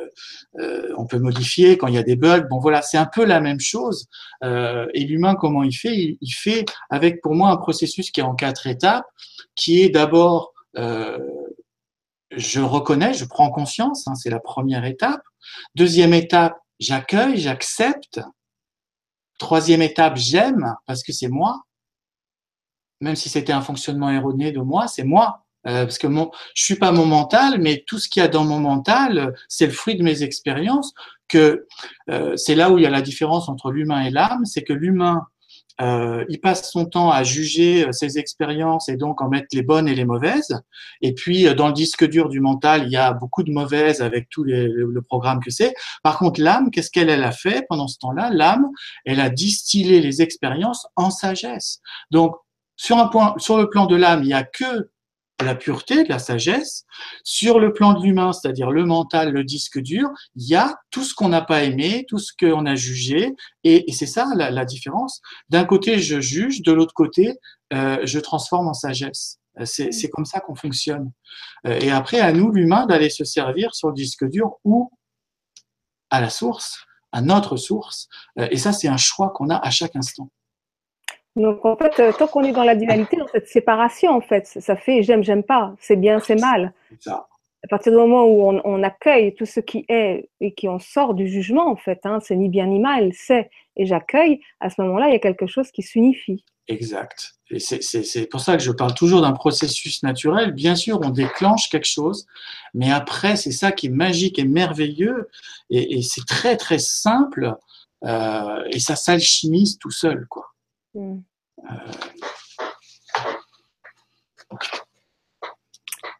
[0.60, 2.47] euh, on peut modifier quand il y a des bugs.
[2.49, 4.08] Bon voilà, c'est un peu la même chose.
[4.43, 6.17] Euh, et l'humain, comment il fait?
[6.19, 9.06] Il, fait avec pour moi un processus qui est en quatre étapes,
[9.56, 11.17] qui est d'abord euh,
[12.32, 15.21] je reconnais, je prends conscience, hein, c'est la première étape.
[15.75, 18.19] Deuxième étape, j'accueille, j'accepte.
[19.38, 21.63] Troisième étape, j'aime parce que c'est moi.
[23.01, 25.45] Même si c'était un fonctionnement erroné de moi, c'est moi.
[25.67, 28.28] Euh, parce que mon, je suis pas mon mental, mais tout ce qu'il y a
[28.28, 30.93] dans mon mental, c'est le fruit de mes expériences.
[31.28, 31.65] Que
[32.12, 34.73] euh, c'est là où il y a la différence entre l'humain et l'âme, c'est que
[34.73, 35.25] l'humain,
[35.82, 39.88] euh, il passe son temps à juger ses expériences et donc en mettre les bonnes
[39.88, 40.62] et les mauvaises.
[41.01, 44.30] Et puis dans le disque dur du mental, il y a beaucoup de mauvaises avec
[44.30, 45.73] tout les, le programme que c'est.
[46.04, 48.30] Par contre, l'âme, qu'est-ce qu'elle elle a fait pendant ce temps-là?
[48.32, 48.67] L'âme,
[49.04, 51.82] elle a distillé les expériences en sagesse.
[52.12, 52.36] Donc
[52.78, 54.91] sur un point, sur le plan de l'âme, il y a que
[55.43, 56.86] la pureté, de la sagesse.
[57.24, 61.04] Sur le plan de l'humain, c'est-à-dire le mental, le disque dur, il y a tout
[61.04, 65.21] ce qu'on n'a pas aimé, tout ce qu'on a jugé, et, c'est ça la, différence.
[65.50, 67.34] D'un côté, je juge, de l'autre côté,
[67.74, 69.39] euh, je transforme en sagesse.
[69.60, 71.12] Euh, c'est comme ça qu'on fonctionne.
[71.67, 74.91] Euh, et après, à nous, l'humain, d'aller se servir sur le disque dur ou
[76.10, 78.08] à la source, à notre source.
[78.38, 80.30] Et ça, c'est un choix qu'on a à chaque instant.
[81.36, 84.48] Donc en fait, euh, tant qu'on est dans la dualité, dans cette séparation, en fait,
[84.48, 86.74] ça fait j'aime, j'aime pas, c'est bien, c'est mal.
[87.00, 87.28] Ça.
[87.63, 91.13] à partir du moment où on, accueille tout ce qui est et qui en sort
[91.13, 94.82] du jugement, en fait, hein, c'est ni bien ni mal, c'est et j'accueille, à ce
[94.82, 96.45] moment-là, il y a quelque chose qui s'unifie.
[96.67, 97.34] Exact.
[97.52, 100.52] Et c'est pour ça que je parle toujours d'un processus naturel.
[100.52, 102.26] Bien sûr, on déclenche quelque chose,
[102.74, 105.30] mais après, c'est ça qui est magique et merveilleux,
[105.69, 107.56] et, c'est très très simple,
[108.04, 110.55] euh, et ça s'alchimise tout seul, quoi.
[110.96, 111.16] Euh,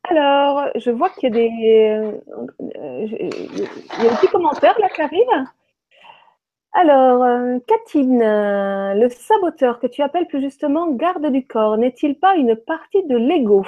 [0.04, 1.52] alors, je vois qu'il y a des,
[2.00, 5.46] euh, il y a des petits commentaires là qui arrivent.
[6.74, 7.24] Alors,
[7.68, 12.56] Catine, euh, le saboteur que tu appelles plus justement garde du corps, n'est-il pas une
[12.56, 13.66] partie de l'ego?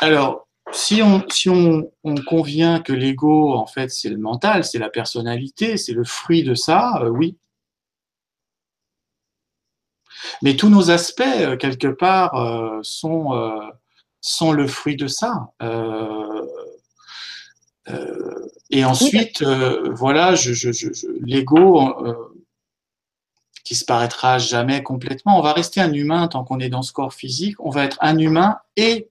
[0.00, 1.24] Alors, si on,
[2.26, 6.54] convient que l'ego, en fait, c'est le mental, c'est la personnalité, c'est le fruit de
[6.54, 7.36] ça, oui,
[10.40, 15.52] mais tous nos aspects, euh, quelque part, euh, sont, euh, le fruit de ça.
[18.70, 20.34] et ensuite, voilà,
[21.20, 21.96] l'ego
[23.64, 25.38] qui se paraîtra jamais complètement.
[25.38, 27.56] On va rester un humain tant qu'on est dans ce corps physique.
[27.58, 29.08] On va être un humain et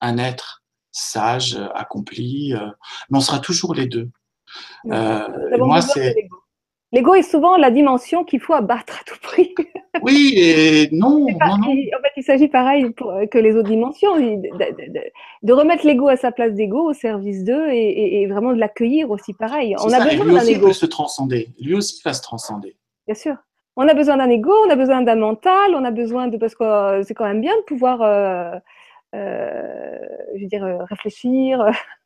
[0.00, 0.59] un être
[0.92, 2.54] sage, accompli,
[3.10, 4.08] mais on sera toujours les deux.
[4.84, 6.14] moi, c'est
[6.92, 9.54] L'ego est souvent la dimension qu'il faut abattre à tout prix.
[10.02, 11.26] Oui, et non.
[11.42, 16.30] En fait, il s'agit pareil euh, que les autres dimensions, de, remettre l'ego à sa
[16.30, 19.74] place d'ego au service d'eux et, vraiment de l'accueillir aussi pareil.
[19.84, 20.68] On a besoin d'un ego.
[20.68, 21.48] Peut se transcender.
[21.60, 22.76] Lui aussi va se transcender.
[23.06, 23.34] Bien sûr.
[23.74, 26.54] On a besoin d'un ego, on a besoin d'un mental, on a besoin de parce
[26.54, 28.56] que euh, c'est quand même bien de pouvoir, euh,
[29.12, 31.64] je veux dire, réfléchir.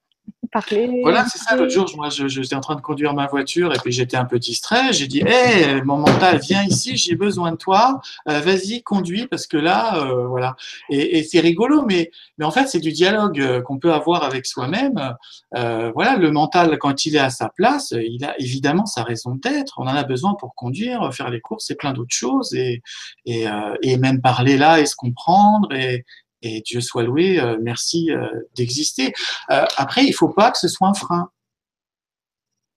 [1.02, 1.56] Voilà, c'est ça.
[1.56, 4.24] L'autre jour, moi, je, j'étais en train de conduire ma voiture et puis j'étais un
[4.24, 4.92] peu distrait.
[4.92, 8.00] J'ai dit, hé, mon mental, viens ici, j'ai besoin de toi.
[8.28, 10.54] Euh, vas-y, conduis parce que là, euh, voilà.
[10.90, 14.46] Et, c'est rigolo, mais, mais en fait, c'est du dialogue euh, qu'on peut avoir avec
[14.46, 15.16] soi-même.
[15.52, 19.74] voilà, le mental, quand il est à sa place, il a évidemment sa raison d'être.
[19.78, 22.82] On en a besoin pour conduire, faire les courses et plein d'autres choses et,
[23.26, 23.46] et,
[23.82, 26.04] et même parler là et se comprendre et,
[26.44, 29.12] et Dieu soit loué, euh, merci euh, d'exister.
[29.50, 31.30] Euh, après, il faut pas que ce soit un frein.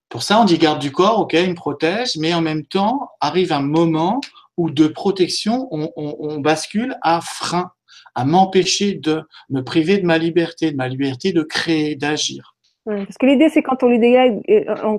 [0.10, 3.10] Pour ça, on dit garde du corps, ok, il me protège, mais en même temps,
[3.20, 4.22] arrive un moment
[4.56, 7.72] où de protection, on, bascule à frein,
[8.16, 12.56] à m'empêcher de me priver de ma liberté, de ma liberté de créer, d'agir.
[12.86, 14.42] parce que l'idée, c'est quand on lui délègue,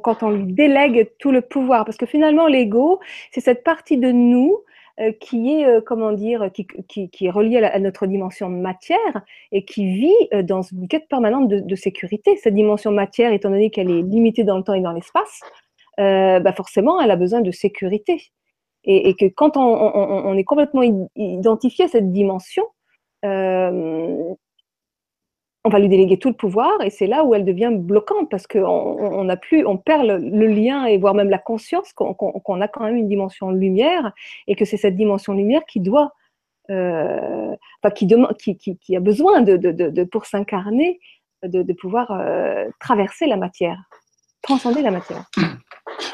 [0.04, 3.00] quand on lui délègue tout le pouvoir, parce que finalement, l'ego,
[3.33, 4.62] c'est cette partie de nous
[5.20, 9.64] qui est, euh, comment dire, qui, qui, qui est relié à, notre dimension matière et
[9.64, 12.37] qui vit euh, dans une quête permanente de, sécurité.
[12.37, 15.40] Cette dimension matière, étant donné qu'elle est limitée dans le temps et dans l'espace,
[16.00, 18.30] euh, bah forcément, elle a besoin de sécurité.
[18.84, 20.82] Et, que quand on, est complètement
[21.14, 22.64] identifié à cette dimension,
[23.24, 24.34] euh,
[25.64, 28.47] on va lui déléguer tout le pouvoir et c'est là où elle devient bloquante parce
[28.47, 32.85] qu'on on, plus, on perd le, lien et voire même la conscience qu'on a quand
[32.85, 34.12] même une dimension lumière
[34.47, 36.12] et que c'est cette dimension lumière qui doit,
[36.71, 37.55] euh,
[37.94, 41.01] qui, demande, qui, qui, a besoin de, de, pour s'incarner,
[41.42, 43.79] de, pouvoir euh, traverser la matière,
[44.42, 45.25] transcender la matière.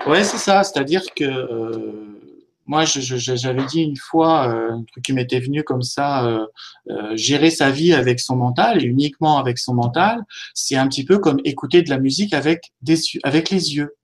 [0.07, 0.63] Ouais, c'est ça.
[0.63, 2.24] C'est-à-dire que euh,
[2.67, 6.47] moi, j'avais dit une fois, euh, un truc qui m'était venu comme ça, euh,
[6.91, 10.23] euh, gérer sa vie avec son mental et uniquement avec son mental,
[10.55, 13.95] c'est un petit peu comme écouter de la musique avec, des, avec les yeux.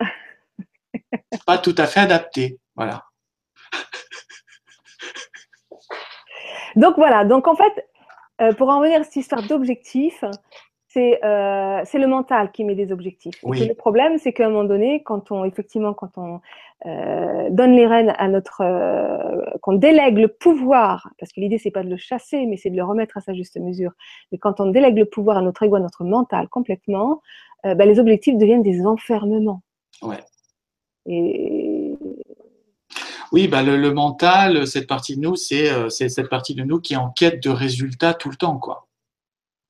[1.46, 3.04] Pas tout à fait adapté, voilà.
[6.76, 10.24] Donc voilà, donc en fait, pour en revenir à cette histoire d'objectif,
[10.96, 13.34] euh, c'est le mental qui met des objectifs.
[13.42, 16.40] le problème, c'est qu'à un moment donné, quand on effectivement, quand on
[16.86, 21.70] euh, donne les rênes à notre, euh, qu'on délègue le pouvoir, parce que l'idée c'est
[21.70, 23.92] pas de le chasser, mais c'est de le remettre à sa juste mesure.
[24.32, 27.20] Mais quand on délègue le pouvoir à notre ego, à notre mental complètement,
[27.64, 29.62] bah, les objectifs deviennent des enfermements.
[30.02, 30.22] Ouais.
[31.06, 31.96] Et
[33.32, 36.92] oui, bah le, le, mental, cette partie de nous, c'est cette partie de nous qui
[36.92, 38.86] est en quête de résultats tout le temps, quoi.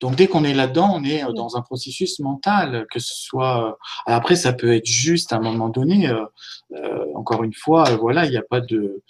[0.00, 3.70] Donc dès qu'on est là-dedans, on est euh, dans un processus mental, que ce soit.
[3.70, 3.72] Euh,
[4.06, 6.08] après, ça peut être juste à un moment donné.
[6.08, 9.02] Euh, encore une fois, voilà, il n'y a pas de.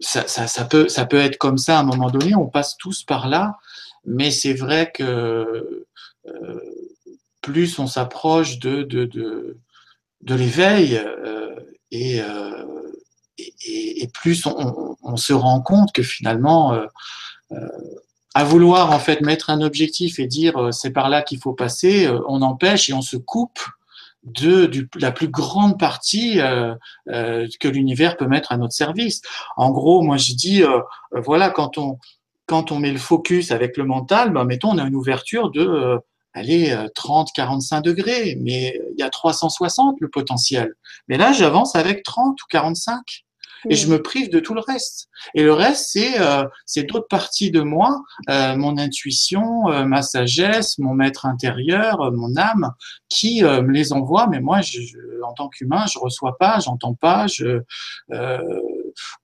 [0.00, 2.34] ça, peut, ça peut être comme ça à un moment donné.
[2.34, 3.58] On passe tous par là,
[4.04, 5.86] mais c'est vrai que
[7.40, 11.00] plus on s'approche de, de, de, l'éveil
[11.90, 12.20] et,
[13.38, 16.78] et, plus on, se rend compte que finalement
[18.34, 21.54] à vouloir en fait mettre un objectif et dire euh, c'est par là qu'il faut
[21.54, 23.58] passer, euh, on empêche et on se coupe
[24.22, 24.70] de
[25.00, 26.74] la plus grande partie euh,
[27.08, 29.22] euh, que l'univers peut mettre à notre service.
[29.56, 30.80] En gros, moi je dis, euh,
[31.12, 31.98] voilà, quand on,
[32.46, 35.98] quand on met le focus avec le mental, ben, mettons, on a une ouverture de
[36.34, 40.74] allez, 30, 45 degrés, mais il y a 360 le potentiel.
[41.08, 43.24] Mais là, j'avance avec 30 ou 45
[43.68, 45.08] et je me prive de tout le reste.
[45.34, 50.02] Et le reste, c'est euh, c'est d'autres parties de moi, euh, mon intuition, euh, ma
[50.02, 52.72] sagesse, mon maître intérieur, euh, mon âme,
[53.08, 54.26] qui euh, me les envoie.
[54.28, 54.80] Mais moi, je,
[55.24, 57.62] en tant qu'humain, je reçois pas, j'entends pas, je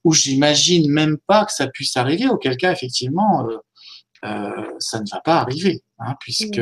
[0.04, 2.28] ou j'imagine même pas que ça puisse arriver.
[2.28, 3.46] Auquel cas, effectivement,
[4.22, 6.60] ça ne va pas arriver, hein, puisque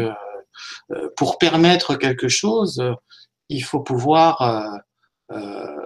[1.17, 2.83] pour permettre quelque chose,
[3.49, 4.81] il faut pouvoir
[5.33, 5.77] euh,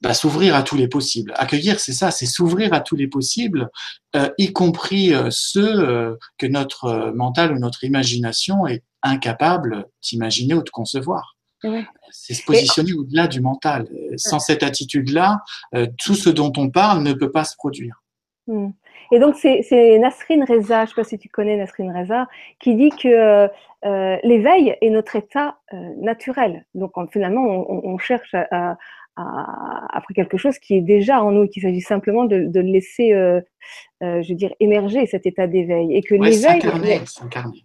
[0.00, 1.32] bah, s'ouvrir à tous les possibles.
[1.36, 3.70] Accueillir, c'est ça, c'est s'ouvrir à tous les possibles,
[4.16, 10.54] euh, y compris euh, ceux euh, que notre mental ou notre imagination est incapable d'imaginer
[10.54, 11.36] ou de concevoir.
[11.64, 11.84] Ouais.
[12.10, 13.88] C'est se positionner au-delà du mental.
[14.16, 15.42] Sans cette attitude-là,
[15.98, 18.02] tout ce dont on parle ne peut pas se produire.
[18.46, 18.70] Hmm.
[19.10, 22.28] Et donc, c'est Nasrin Reza, je ne sais pas si tu connais Nasrin Reza,
[22.60, 23.48] qui dit que
[23.84, 26.66] euh, l'éveil est notre état euh, naturel.
[26.74, 28.76] Donc, on, finalement, on, on cherche à,
[29.90, 33.40] après quelque chose qui est déjà en nous, qu'il s'agit simplement de, de laisser, euh,
[34.02, 35.94] euh, je veux dire, émerger cet état d'éveil.
[35.94, 36.60] Et que ouais, l'éveil.
[37.06, 37.64] S'incarner.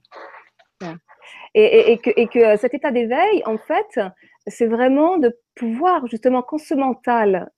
[1.55, 3.99] Et, et, et, que, et que cet état d'éveil, en fait,
[4.47, 7.51] c'est vraiment de pouvoir, justement, quand ce mental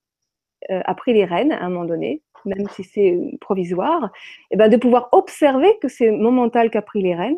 [0.69, 4.11] euh, a pris les rênes à un moment donné, même si c'est provisoire,
[4.51, 7.37] et ben de pouvoir observer que c'est mon mental qui a pris les rênes,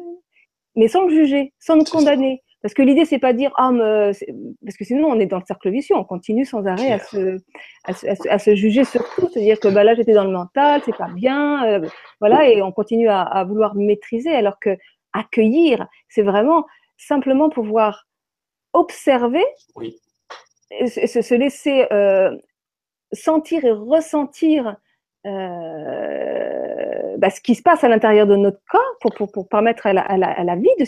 [0.76, 2.44] mais sans le juger, sans le condamner.
[2.68, 4.12] Parce que l'idée, c'est pas dire ah, mais
[4.66, 7.38] parce que sinon on est dans le cercle vicieux, on continue sans arrêt à se,
[7.86, 10.32] à se, à se, juger sur tout, se dire que bah là j'étais dans le
[10.32, 11.88] mental, c'est pas bien, euh,
[12.20, 14.76] voilà, et on continue à, à, vouloir maîtriser, alors que
[15.14, 16.66] accueillir, c'est vraiment
[16.98, 18.06] simplement pouvoir
[18.74, 19.46] observer,
[19.78, 19.96] oui.
[20.70, 22.36] se, se, laisser euh,
[23.14, 24.76] sentir et ressentir
[25.26, 30.56] euh, bah, ce qui se passe à l'intérieur de notre corps pour, permettre à la,
[30.56, 30.86] vie de,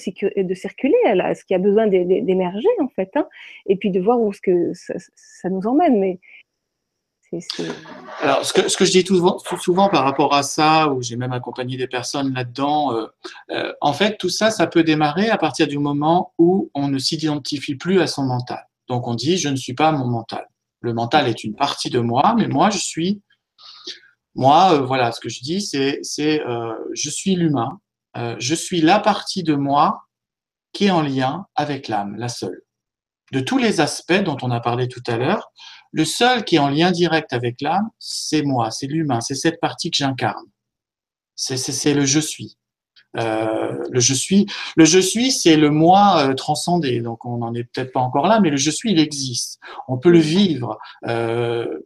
[0.53, 3.27] circuler, à, ce qui a besoin d'émerger en fait, hein,
[3.65, 6.17] et puis de voir où ce que ça, nous emmène.
[8.21, 11.77] Alors, ce que, je dis souvent, souvent par rapport à ça, où j'ai même accompagné
[11.77, 13.05] des personnes là-dedans, euh,
[13.51, 16.97] euh, en fait, tout ça, ça peut démarrer à partir du moment où on ne
[16.97, 18.67] s'identifie plus à son mental.
[18.87, 20.47] Donc, on dit, je ne suis pas mon mental.
[20.81, 23.21] Le mental est une partie de moi, mais moi, je suis
[24.35, 27.79] moi, euh, voilà, ce que je dis, c'est, c'est euh, je suis l'humain,
[28.17, 30.03] euh, je suis la partie de moi
[30.73, 32.61] qui est en lien avec l'âme, la seule.
[33.31, 35.51] De tous les aspects dont on a parlé tout à l'heure,
[35.91, 39.59] le seul qui est en lien direct avec l'âme, c'est moi, c'est l'humain, c'est cette
[39.59, 40.45] partie que j'incarne.
[41.35, 42.57] C'est, c'est, c'est le je suis.
[43.17, 47.01] Euh, le je suis, le je suis, c'est le moi transcendé.
[47.01, 49.59] Donc on n'en est peut-être pas encore là, mais le je suis, il existe.
[49.87, 50.77] On peut le vivre.
[51.07, 51.79] Euh,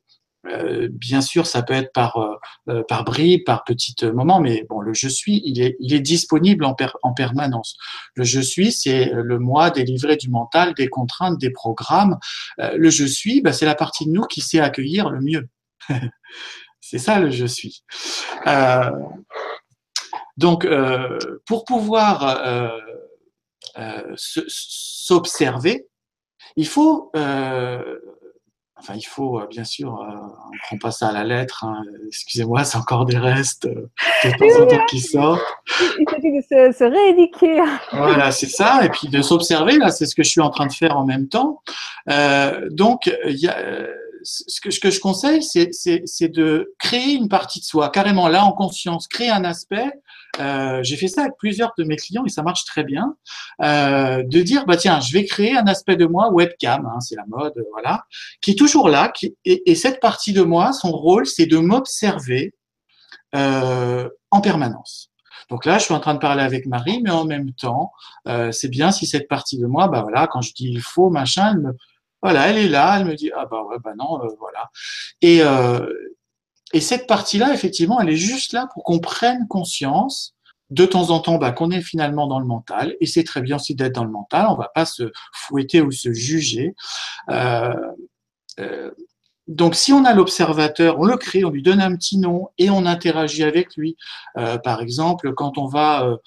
[0.45, 2.17] euh, bien sûr, ça peut être par
[2.67, 6.01] euh, par bribes, par petits moments, mais bon, le je suis, il est il est
[6.01, 7.77] disponible en, per, en permanence.
[8.15, 12.17] Le je suis, c'est le moi délivré du mental, des contraintes, des programmes.
[12.59, 15.47] Euh, le je suis, bah, c'est la partie de nous qui sait accueillir le mieux.
[16.81, 17.83] c'est ça le je suis.
[18.47, 18.91] Euh,
[20.35, 20.67] donc,
[21.45, 22.81] pour pouvoir
[24.15, 25.87] s'observer,
[26.55, 27.11] il faut
[28.83, 31.63] Enfin, il faut, euh, bien sûr, euh, on ne prend pas ça à la lettre.
[31.63, 31.83] Hein.
[32.07, 33.89] Excusez-moi, c'est encore des restes euh,
[34.25, 35.41] de temps en temps qui sortent.
[35.99, 37.63] Il s'agit de se, se, rééduquer.
[37.93, 38.83] Voilà, c'est ça.
[38.83, 41.05] Et puis de s'observer, là, c'est ce que je suis en train de faire en
[41.05, 41.61] même temps.
[42.09, 43.55] Euh, donc, il y a
[44.23, 49.07] ce que, je conseille, c'est de créer une partie de soi, carrément là en conscience,
[49.07, 49.91] créer un aspect.
[50.39, 53.15] Euh, J'ai fait ça avec plusieurs de mes clients et ça marche très bien.
[53.61, 57.15] Euh, de dire, bah tiens, je vais créer un aspect de moi webcam, hein, c'est
[57.15, 58.03] la mode, voilà,
[58.41, 59.11] qui est toujours là.
[59.45, 62.53] Et, et, cette partie de moi, son rôle, c'est de m'observer
[63.35, 65.09] euh, en permanence.
[65.49, 67.91] Donc là, je suis en train de parler avec Marie, mais en même temps,
[68.27, 71.09] euh, c'est bien si cette partie de moi, bah voilà, quand je dis il faut,
[71.09, 71.77] machin, elle me,
[72.23, 74.71] voilà, elle est là, elle me dit ah bah ouais bah non, euh, voilà.
[75.21, 75.85] Et euh,
[76.71, 80.33] et cette partie-là, effectivement, elle est juste là pour qu'on prenne conscience
[80.69, 82.95] de temps en temps bah, qu'on est finalement dans le mental.
[83.01, 84.47] Et c'est très bien aussi d'être dans le mental.
[84.49, 86.73] On va pas se fouetter ou se juger.
[87.29, 87.75] Euh,
[89.47, 92.69] donc, si on a l'observateur, on le crée, on lui donne un petit nom et
[92.69, 93.97] on interagit avec lui.
[94.33, 96.17] Par exemple, quand on va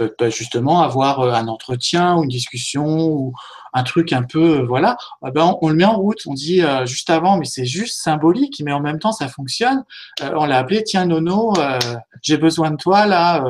[0.00, 3.32] euh, justement avoir un entretien ou une discussion ou
[3.72, 4.96] un truc un peu, voilà,
[5.26, 6.20] eh ben on, le met en route.
[6.26, 9.84] On dit euh, juste avant, mais c'est juste symbolique, mais en même temps ça fonctionne.
[10.22, 11.78] Euh, on l'a appelé, tiens Nono, euh,
[12.22, 13.44] j'ai besoin de toi là.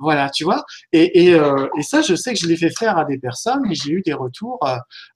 [0.00, 0.64] voilà, tu vois.
[0.92, 1.38] Et, et,
[1.82, 4.14] ça, je sais que je l'ai fait faire à des personnes et j'ai eu des
[4.14, 4.58] retours.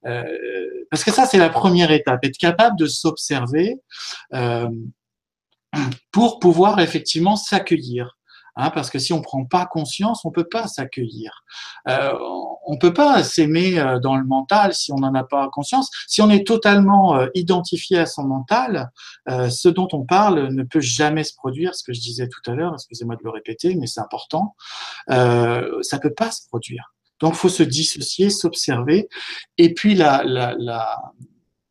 [0.03, 3.79] parce que ça, c'est la première étape, être capable de s'observer
[6.11, 8.17] pour pouvoir effectivement s'accueillir.
[8.57, 11.43] Hein, parce que si on prend pas conscience, on peut pas s'accueillir.
[11.89, 12.13] Euh,
[12.65, 15.89] on peut pas s'aimer euh, dans le mental si on n'en a pas conscience.
[16.07, 18.91] Si on est totalement euh, identifié à son mental,
[19.29, 21.75] euh, ce dont on parle ne peut jamais se produire.
[21.75, 24.55] Ce que je disais tout à l'heure, excusez-moi de le répéter, mais c'est important.
[25.11, 26.93] Euh, ça peut pas se produire.
[27.19, 29.09] Donc, faut se dissocier, s'observer.
[29.57, 31.13] Et puis, la, la, la,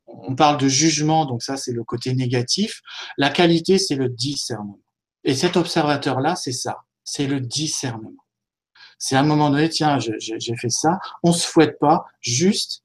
[0.07, 2.82] on parle de jugement, donc ça, c'est le côté négatif.
[3.18, 4.78] La qualité, c'est le discernement.
[5.25, 8.12] Et cet observateur-là, c'est ça, c'est le discernement.
[8.99, 12.83] C'est à un moment donné, tiens, j'ai fait ça, on se fouette pas, juste,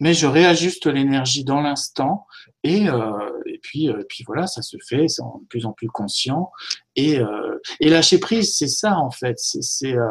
[0.00, 2.26] mais je réajuste l'énergie dans l'instant
[2.64, 5.88] et, euh, et puis, euh, puis voilà, ça se fait, c'est de plus en plus
[5.88, 6.50] conscient.
[6.96, 9.38] Et, euh, et lâcher prise, c'est ça en fait.
[9.38, 10.08] C'est, euh,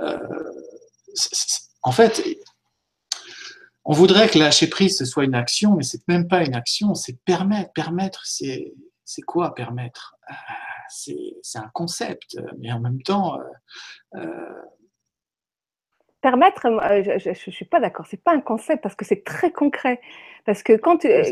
[0.00, 0.18] euh,
[1.82, 2.24] en fait,
[3.84, 6.94] on voudrait que lâcher prise ce soit une action, mais c'est même pas une action,
[6.94, 7.72] c'est permettre.
[7.72, 8.74] Permettre, c'est
[9.04, 10.16] c'est quoi permettre?
[10.88, 13.38] C'est un concept, mais en même temps.
[13.38, 14.62] Euh, euh,
[16.20, 20.00] Permettre, je ne suis pas d'accord, c'est pas un concept parce que c'est très concret.
[20.46, 21.22] Parce que quand tu, euh,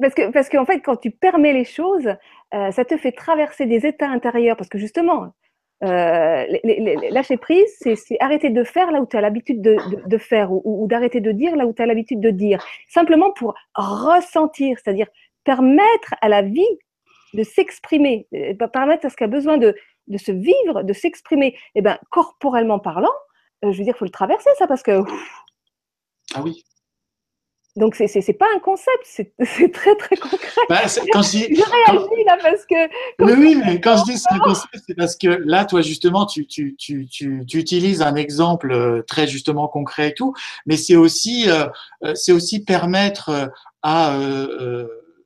[0.00, 2.08] parce que parce qu'en fait quand tu permets les choses,
[2.50, 5.34] ça te fait traverser des états intérieurs parce que justement
[5.82, 9.76] lâcher prise, c'est arrêter de faire là où tu as l'habitude de,
[10.06, 12.64] de, faire ou, ou d'arrêter de dire là où tu as l'habitude de dire.
[12.88, 15.08] Simplement pour ressentir, c'est-à-dire
[15.44, 16.78] permettre à la vie
[17.34, 19.74] de s'exprimer, euh, permettre à ce qu'il a besoin de,
[20.06, 21.56] de se vivre, de s'exprimer.
[21.74, 23.12] Eh ben, corporellement parlant,
[23.64, 25.02] euh, je veux dire, il faut le traverser, ça, parce que.
[26.34, 26.64] Ah oui.
[27.76, 29.04] Donc, c'est n'est pas un concept,
[29.38, 30.62] c'est très, très concret.
[30.68, 30.80] Bah,
[31.12, 32.88] quand je, dis, réagis là parce que.
[33.24, 36.26] Mais oui, mais quand je dis c'est un concept, c'est parce que là, toi, justement,
[36.26, 40.34] tu, tu, tu, tu, utilises un exemple euh, très justement concret et tout,
[40.66, 41.46] mais c'est aussi,
[42.14, 43.52] c'est aussi permettre
[43.82, 44.18] à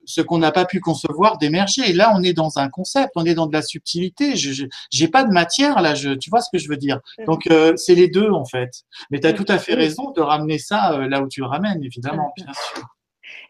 [0.04, 1.82] ce qu'on n'a pas pu concevoir d'émerger.
[1.88, 4.36] Et là, on est dans un concept, on est dans de la subtilité.
[4.36, 4.64] Je
[5.00, 7.00] n'ai pas de matière là, je, tu vois ce que je veux dire.
[7.26, 8.70] Donc, euh, c'est les deux en fait.
[9.10, 11.46] Mais tu as tout à fait raison de ramener ça euh, là où tu le
[11.46, 12.86] ramènes, évidemment, bien sûr.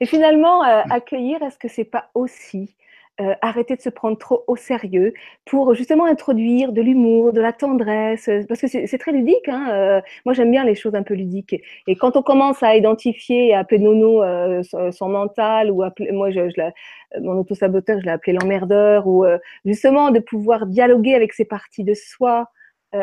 [0.00, 2.74] Et finalement, euh, accueillir, est-ce que c'est pas aussi
[3.20, 5.12] euh, arrêter de se prendre trop au sérieux
[5.44, 9.48] pour justement introduire de l'humour, de la tendresse, euh, parce que c'est très ludique.
[9.48, 11.54] Hein, euh, moi, j'aime bien les choses un peu ludiques.
[11.86, 14.22] Et quand on commence à identifier et à appeler Nono
[14.62, 19.26] son, mental, ou appeler, moi, je, je mon auto-saboteur, je l'ai appelé l'emmerdeur, ou
[19.66, 22.46] justement de pouvoir dialoguer avec ces parties de soi.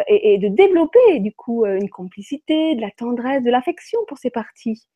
[0.08, 4.30] Et, et, de développer du coup une complicité, de la tendresse, de l'affection pour ces
[4.30, 4.88] parties.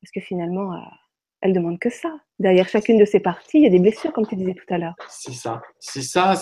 [0.00, 0.72] Parce que finalement,
[1.42, 2.10] elle demande que ça.
[2.38, 4.78] Derrière chacune de ces parties, il y a des blessures, comme tu disais tout à
[4.78, 4.94] l'heure.
[5.08, 6.34] C'est ça, c'est ça,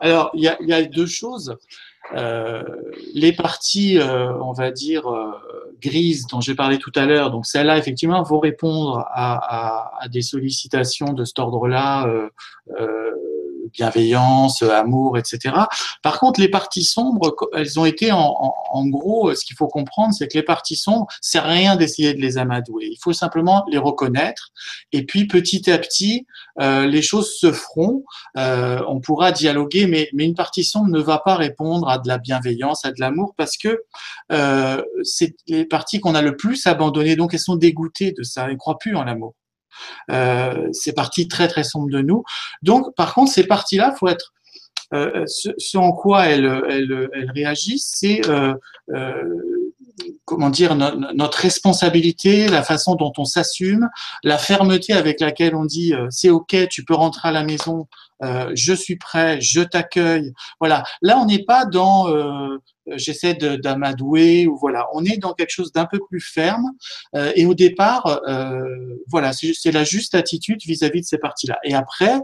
[0.00, 1.56] Alors, il y, a, il y, a, deux choses.
[2.14, 2.62] Euh,
[3.14, 5.32] les parties, euh, on va dire, euh,
[5.80, 10.22] grises dont j'ai parlé tout à l'heure, donc celles-là, effectivement, vont répondre à, à, des
[10.22, 12.08] sollicitations de cet ordre-là
[13.74, 15.54] bienveillance, amour, etc.
[16.02, 18.34] Par contre, les parties sombres, elles ont été en,
[18.70, 22.20] en, gros, ce qu'il faut comprendre, c'est que les parties sombres, c'est rien d'essayer de
[22.20, 22.88] les amadouer.
[22.90, 24.50] Il faut simplement les reconnaître.
[24.92, 26.26] Et puis, petit à petit,
[26.60, 28.04] euh, les choses se feront.
[28.36, 32.08] Euh, on pourra dialoguer, mais, mais une partie sombre ne va pas répondre à de
[32.08, 33.82] la bienveillance, à de l'amour, parce que
[34.32, 37.16] euh, c'est les parties qu'on a le plus abandonnées.
[37.16, 38.44] Donc, elles sont dégoûtées de ça.
[38.44, 39.34] Elles ne croient plus en l'amour.
[40.10, 42.24] Euh, c'est parti très très sombre de nous.
[42.62, 44.32] Donc, par contre, ces parties-là, faut être
[44.92, 48.54] euh, ce, en quoi elles, elles, réagissent, c'est euh,
[48.92, 49.24] euh,
[50.24, 53.88] comment dire notre responsabilité, la façon dont on s'assume,
[54.22, 57.86] la fermeté avec laquelle on dit euh, c'est ok, tu peux rentrer à la maison,
[58.22, 60.32] euh, je suis prêt, je t'accueille.
[60.60, 60.84] Voilà.
[61.02, 62.58] Là, on n'est pas dans euh,
[62.96, 64.86] j'essaie d'amadouer ou voilà.
[64.92, 66.70] On est dans quelque chose d'un peu plus ferme.
[67.16, 68.20] Euh, et au départ,
[69.08, 71.58] voilà, c'est la juste attitude vis-à-vis de ces parties-là.
[71.64, 72.18] Et après,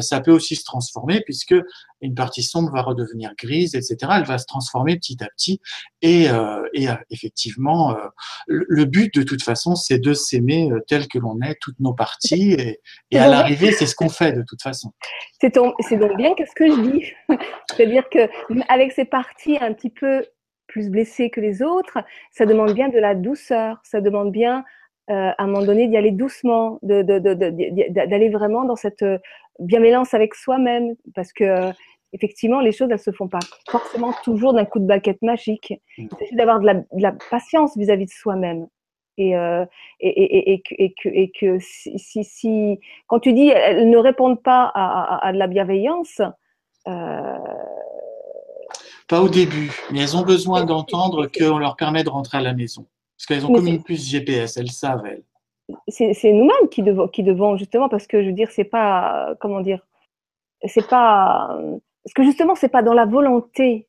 [0.00, 1.54] ça peut aussi se transformer puisque
[2.00, 3.96] une partie sombre va redevenir grise, etc.
[4.14, 5.60] Elle va se transformer petit à petit.
[6.00, 6.28] Et,
[6.74, 7.96] et effectivement,
[8.46, 12.52] le but de toute façon, c'est de s'aimer tel que l'on est, toutes nos parties.
[12.52, 12.80] Et,
[13.10, 14.92] et à l'arrivée, c'est ce qu'on fait de toute façon.
[15.40, 15.74] C'est donc
[16.16, 17.12] bien qu'est-ce que je dis.
[17.70, 18.28] C'est-à-dire que
[18.68, 20.24] avec ces parties un petit peu
[20.66, 21.98] plus blessées que les autres,
[22.30, 24.64] ça demande bien de la douceur, ça demande bien
[25.10, 29.18] euh, à un moment donné d'y aller doucement, d'aller vraiment dans cette euh,
[29.58, 31.72] bienveillance avec soi-même, parce que
[32.12, 33.38] effectivement, les choses, elles se font pas
[33.70, 35.72] forcément toujours d'un coup de baguette magique.
[35.96, 38.66] Il s'agit d'avoir de, la, patience vis-à-vis de soi-même.
[39.18, 39.66] Et, euh,
[39.98, 43.90] et, et, et, que, et, que, et que si, si, si, quand tu dis elles
[43.90, 46.22] ne répondent pas à, à, à de la bienveillance,
[46.86, 47.36] euh,
[49.08, 52.54] Pas au début, mais elles ont besoin d'entendre qu'on leur permet de rentrer à la
[52.54, 52.86] maison.
[53.16, 55.24] Parce qu'elles ont comme une puce GPS, elles savent, elles.
[55.88, 59.60] C'est nous-mêmes qui devons, qui devons, justement, parce que je veux dire, c'est pas, comment
[59.60, 59.84] dire,
[60.64, 61.58] c'est pas,
[62.04, 63.87] parce que justement, c'est pas dans la volonté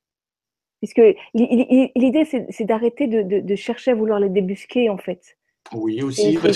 [0.80, 1.02] Puisque
[1.34, 5.39] l'idée, c'est d'arrêter de, chercher à vouloir les débusquer, en fait.
[5.74, 6.38] Oui, aussi.
[6.38, 6.50] Bah,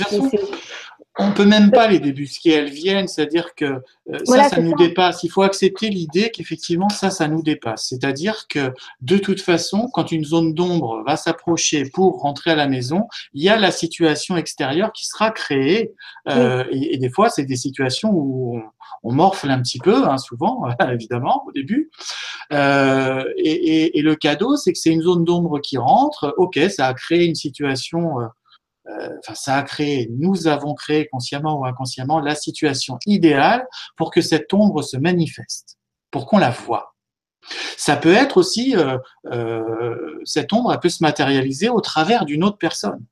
[1.20, 4.76] on ne peut même pas les débusquer, elles viennent, c'est-à-dire que euh, ça, ça nous
[4.76, 5.24] dépasse.
[5.24, 7.88] Il faut accepter l'idée qu'effectivement, ça, ça nous dépasse.
[7.89, 12.68] C'est-à-dire que de toute façon, quand une zone d'ombre va s'approcher pour rentrer à la
[12.68, 15.93] maison, il y a la situation extérieure qui sera créée.
[16.30, 18.59] Euh, et, des fois, c'est des situations où
[19.03, 21.91] on, morfle un petit peu, hein, souvent, évidemment, au début.
[22.51, 26.34] Euh, et, et, le cadeau, c'est que c'est une zone d'ombre qui rentre.
[26.38, 28.26] Ok, ça a créé une situation euh,
[28.88, 33.65] enfin, ça a créé, nous avons créé consciemment ou inconsciemment la situation idéale
[33.97, 35.77] pour que cette ombre se manifeste,
[36.11, 36.93] pour qu'on la voit.
[37.77, 38.97] Ça peut être aussi, euh,
[39.31, 43.03] euh, cette ombre, elle peut se matérialiser au travers d'une autre personne.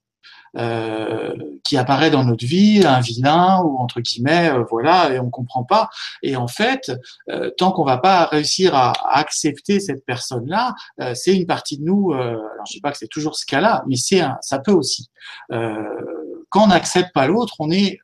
[0.57, 1.33] Euh,
[1.63, 5.63] qui apparaît dans notre vie, un vilain ou entre guillemets, euh, voilà, et on comprend
[5.63, 5.89] pas.
[6.23, 6.91] Et en fait,
[7.29, 10.75] euh, tant qu'on va pas réussir à, accepter cette personne-là,
[11.13, 12.11] c'est une partie de nous.
[12.11, 15.09] alors je sais pas que c'est toujours ce cas-là, mais c'est ça peut aussi.
[15.49, 17.99] quand on n'accepte pas l'autre, on est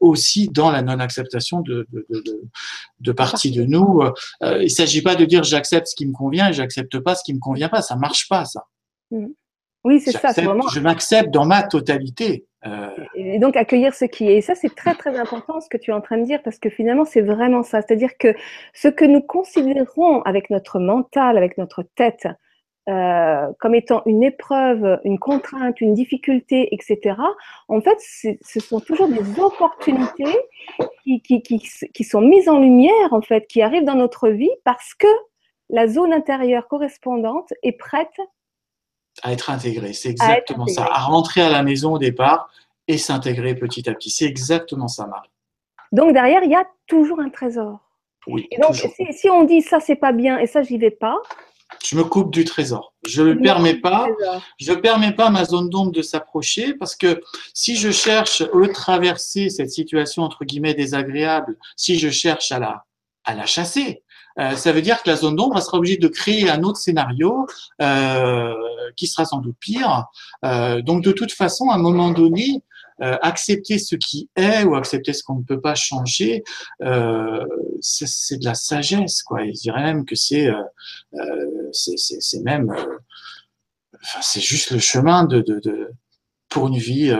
[0.00, 2.42] aussi dans la non-acceptation de, de, de,
[3.00, 4.02] de, partie de nous.
[4.42, 7.34] il s'agit pas de dire j'accepte ce qui me convient et j'accepte pas ce qui
[7.34, 7.82] me convient pas.
[7.82, 8.66] Ça marche pas, ça.
[9.10, 9.28] Mmh.
[9.84, 10.32] Oui, c'est ça.
[10.32, 10.66] Vraiment...
[10.68, 12.46] Je m'accepte dans ma totalité.
[12.66, 12.88] Euh...
[13.14, 14.38] Et donc accueillir ce qui est.
[14.38, 16.58] Et ça, c'est très très important ce que tu es en train de dire parce
[16.58, 17.82] que finalement, c'est vraiment ça.
[17.82, 18.34] C'est-à-dire que
[18.72, 22.26] ce que nous considérons avec notre mental, avec notre tête,
[22.88, 27.16] euh, comme étant une épreuve, une contrainte, une difficulté, etc.
[27.68, 30.38] En fait, ce sont toujours des opportunités
[31.02, 34.50] qui, qui, qui, qui sont mises en lumière, en fait, qui arrivent dans notre vie
[34.64, 35.08] parce que
[35.70, 38.20] la zone intérieure correspondante est prête
[39.22, 39.92] à être intégré.
[39.92, 40.86] C'est exactement ça.
[40.90, 42.50] À rentrer à la maison au départ
[42.88, 44.10] et s'intégrer petit à petit.
[44.10, 45.30] C'est exactement ça, Marie.
[45.92, 47.78] Donc derrière, il y a toujours un trésor.
[48.26, 48.48] Oui.
[48.50, 48.74] Et donc,
[49.10, 51.16] si, on dit ça, c'est pas bien et ça, j'y vais pas.
[51.84, 52.94] Je me coupe du trésor.
[53.06, 54.08] Je ne permets pas.
[54.58, 57.20] Je permets pas à ma zone d'ombre de s'approcher parce que
[57.52, 62.84] si je cherche à traverser cette situation entre guillemets désagréable, si je cherche à la
[63.24, 64.02] à la chasser,
[64.38, 67.46] euh, ça veut dire que la zone d'ombre sera obligée de créer un autre scénario
[67.80, 68.54] euh,
[68.96, 70.06] qui sera sans doute pire.
[70.44, 72.62] Euh, donc de toute façon, à un moment donné,
[73.00, 76.44] euh, accepter ce qui est ou accepter ce qu'on ne peut pas changer,
[76.82, 77.44] euh,
[77.80, 79.44] c'est de la sagesse, quoi.
[79.44, 80.48] je dirais même que c'est
[81.72, 85.90] c'est même, enfin, c'est juste le chemin de, de, de
[86.48, 87.12] pour une vie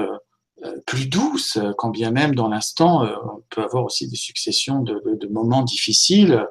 [0.87, 5.63] plus douce, quand bien même dans l'instant, on peut avoir aussi des successions de, moments
[5.63, 6.47] difficiles.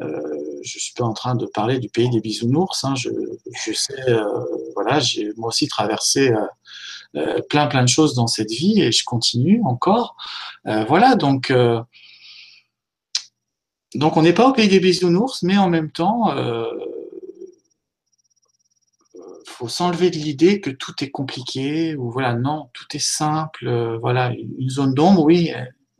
[0.00, 0.20] Euh,
[0.62, 2.84] je suis pas en train de parler du pays des bisounours.
[2.84, 3.10] Hein, je,
[3.72, 4.24] sais, euh,
[4.74, 6.46] voilà, j'ai moi aussi traversé euh,
[7.16, 10.16] euh, plein plein de choses dans cette vie et je continue encore.
[10.64, 11.52] voilà, donc
[13.94, 16.68] donc on n'est pas au pays des bisounours, mais en même temps, euh,
[19.46, 23.98] faut s'enlever de l'idée que tout est compliqué ou voilà, non, tout est simple.
[24.00, 25.52] voilà, une zone d'ombre, oui,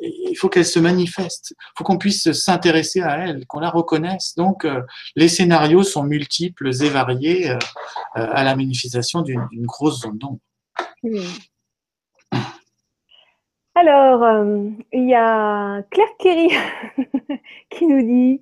[0.04, 1.54] il faut qu'elle se manifeste.
[1.58, 4.34] Il faut qu'on puisse s'intéresser à elle, qu'on la reconnaisse.
[4.36, 4.82] Donc, euh,
[5.16, 7.58] les scénarios sont multiples et variés euh,
[8.16, 10.40] euh, à la manifestation d'une grosse zone d'ombre.
[13.74, 14.44] Alors,
[14.92, 16.50] il y a Claire Kerry
[17.70, 18.40] qui nous dit.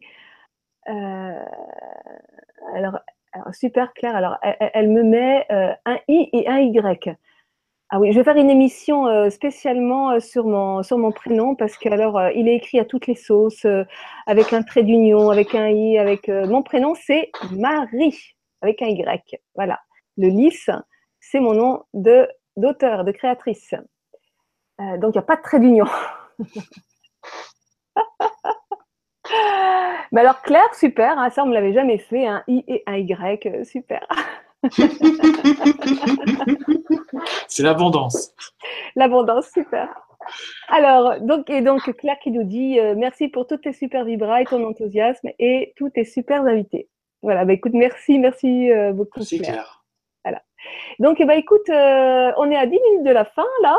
[0.86, 2.98] alors,
[3.52, 4.16] super Claire.
[4.16, 7.16] Alors, elle, me met un i et un y.
[7.94, 11.90] Ah oui, je vais faire une émission euh, spécialement euh, sur mon, prénom parce que
[11.90, 13.66] alors euh, il est écrit à toutes les sauces,
[14.26, 19.04] avec un trait d'union, avec un i, avec mon prénom c'est Marie avec un y.
[19.54, 19.78] Voilà.
[20.16, 20.70] Le lys,
[21.20, 23.74] c'est mon nom d'auteur, de créatrice.
[24.78, 25.86] donc il n'y a pas de trait d'union.
[30.12, 32.98] Mais alors Claire, super, hein, ça on ne l'avait jamais fait, un i et un
[32.98, 34.06] y, super.
[37.48, 38.32] C'est l'abondance.
[38.94, 39.88] L'abondance, super.
[40.68, 44.42] Alors, donc, et donc Claire qui nous dit euh, merci pour toutes tes super vibras
[44.42, 46.88] et ton enthousiasme et tous tes super invités.
[47.22, 49.18] Voilà, bah écoute, merci, merci euh, beaucoup.
[49.20, 49.81] Merci Claire.
[50.24, 50.42] Voilà.
[50.98, 53.76] Donc, bah, écoute, euh, on est à 10 minutes de la fin là,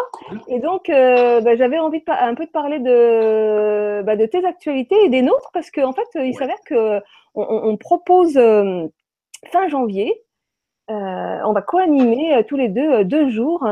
[0.48, 5.06] et donc bah, j'avais envie de un peu de parler de, bah, de tes actualités
[5.06, 7.00] et des nôtres parce qu'en en fait, il s'avère que
[7.36, 8.34] on propose
[9.52, 10.24] fin janvier
[10.92, 13.66] euh, on va co-animer euh, tous les deux euh, deux jours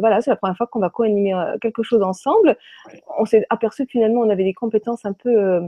[0.00, 2.56] voilà, c'est la première fois qu'on va co-animer quelque chose ensemble.
[3.18, 5.60] On s'est aperçu que finalement, on avait des compétences un peu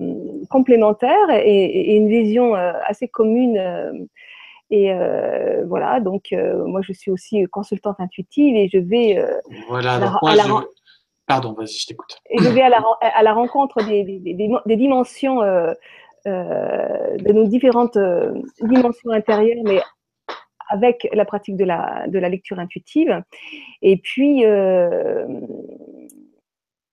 [0.50, 4.08] complémentaires et, une vision assez commune.
[4.70, 4.92] Et
[5.66, 9.22] voilà, donc moi je suis aussi consultante intuitive et je vais.
[9.68, 10.66] voilà, donc moi je...
[11.30, 12.18] Pardon, vas-y, je t'écoute.
[12.28, 15.72] Et je vais à la, à la rencontre des, des, des, dimensions, euh,
[16.26, 19.80] euh, de nos différentes euh, dimensions intérieures, mais
[20.70, 23.22] avec la pratique de la, de la lecture intuitive.
[23.80, 24.42] Et puis,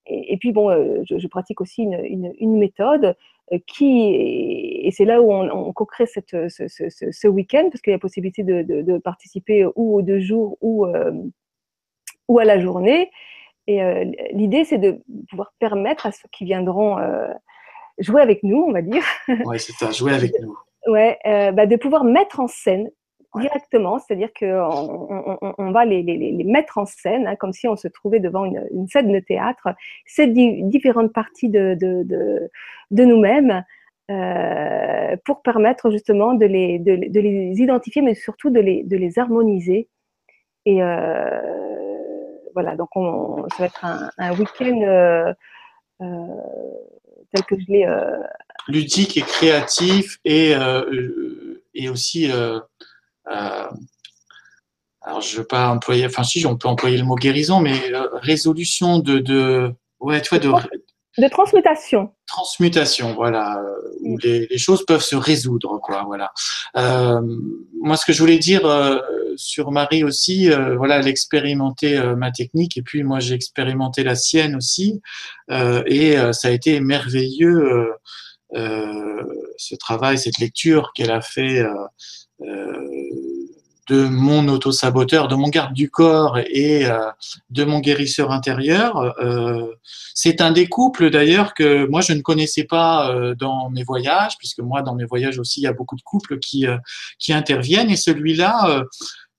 [0.05, 0.69] et, puis bon,
[1.09, 3.15] je, pratique aussi une, une, méthode
[3.65, 7.91] qui, et c'est là où on, on co-crée cette, ce, ce, ce week-end, parce qu'il
[7.91, 10.85] y a la possibilité de, de, de, participer ou aux deux jours ou,
[12.27, 13.09] ou à la journée.
[13.67, 17.27] Et euh, l'idée, c'est de pouvoir permettre à ceux qui viendront euh,
[17.99, 19.03] jouer avec nous, on va dire.
[19.45, 20.57] Oui, c'est ça, jouer avec nous.
[20.87, 22.89] Ouais, euh, bah, de pouvoir mettre en scène
[23.39, 27.75] directement, c'est-à-dire qu'on on, va les, les, les, mettre en scène, hein, comme si on
[27.75, 29.69] se trouvait devant une, une scène de théâtre,
[30.05, 32.49] ces différentes parties de, de, de,
[32.91, 33.63] de nous-mêmes,
[34.09, 38.95] euh, pour permettre justement de les, de, de, les identifier, mais surtout de les, de
[38.95, 39.89] les harmoniser.
[40.65, 41.57] Et, euh,
[42.57, 43.85] voilà, donc on, ça va être
[44.17, 45.31] un, week-end euh,
[46.01, 46.05] euh,
[47.31, 47.85] tel que je l'ai.
[47.85, 48.17] Euh,
[48.67, 50.53] Ludique et créatif et,
[51.75, 52.31] et aussi.
[53.27, 57.73] Alors, je ne veux pas employer, enfin, si, on peut employer le mot guérison, mais
[58.13, 60.51] résolution de, de, ouais, tu vois, de,
[61.17, 62.11] de transmutation.
[62.27, 64.19] Transmutation, voilà, euh, où mm.
[64.23, 66.31] les, les, choses peuvent se résoudre, quoi, voilà.
[66.75, 67.21] Euh,
[67.81, 68.99] moi, ce que je voulais dire euh,
[69.35, 74.15] sur Marie aussi, euh, voilà, elle expérimentait ma technique et puis moi j'ai expérimenté la
[74.15, 75.01] sienne aussi,
[75.49, 77.91] et ça a été merveilleux
[78.53, 81.63] ce travail, cette lecture qu'elle a fait
[83.87, 87.09] de mon auto-saboteur, de mon garde du corps et euh,
[87.49, 89.15] de mon guérisseur intérieur.
[89.19, 89.75] Euh,
[90.13, 94.37] c'est un des couples d'ailleurs que moi je ne connaissais pas euh, dans mes voyages,
[94.37, 96.65] puisque moi dans mes voyages aussi il y a beaucoup de couples qui,
[97.19, 98.83] qui interviennent et celui-là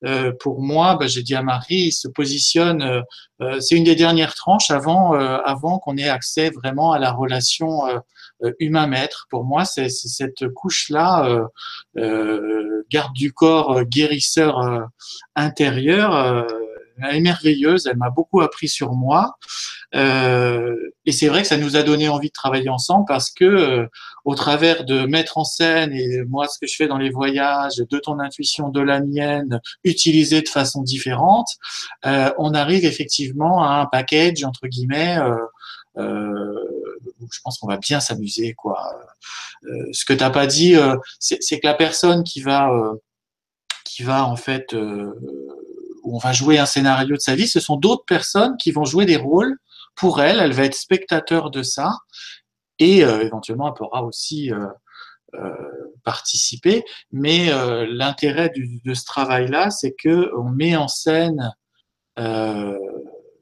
[0.05, 3.03] euh, pour moi, bah, j'ai dit à Marie, il se positionne, euh,
[3.41, 7.83] euh, c'est une des dernières tranches avant, avant qu'on ait accès vraiment à la relation
[8.59, 9.27] humain-maître.
[9.31, 11.47] Pour moi, c'est cette couche-là,
[12.91, 14.89] garde du corps, guérisseur
[15.35, 16.47] intérieur
[17.03, 19.37] elle est merveilleuse, elle m'a beaucoup appris sur moi.
[19.95, 20.77] Euh,
[21.07, 23.87] et c'est vrai que ça nous a donné envie de travailler ensemble parce que euh,
[24.25, 27.77] au travers de mettre en scène et moi ce que je fais dans les voyages,
[27.77, 31.49] de ton intuition, de la mienne, utilisée de façon différente,
[32.05, 35.19] euh, on arrive effectivement à un package entre guillemets.
[35.97, 38.79] je pense qu'on va bien s'amuser quoi.
[39.93, 40.77] Ce que t'as pas dit,
[41.21, 42.71] c'est que la personne qui va
[43.85, 47.77] qui va en fait où on va jouer un scénario de sa vie, ce sont
[47.77, 49.57] d'autres personnes qui vont jouer des rôles
[49.95, 50.41] pour elle.
[50.41, 51.93] Elle va être spectateur de ça
[52.79, 54.67] et euh, éventuellement elle pourra aussi euh,
[55.35, 55.53] euh,
[56.05, 56.85] participer.
[57.13, 57.51] Mais
[57.87, 61.53] l'intérêt de ce travail-là, c'est que on met en scène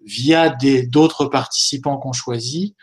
[0.04, 0.56] via
[0.88, 2.74] d'autres participants qu'on choisit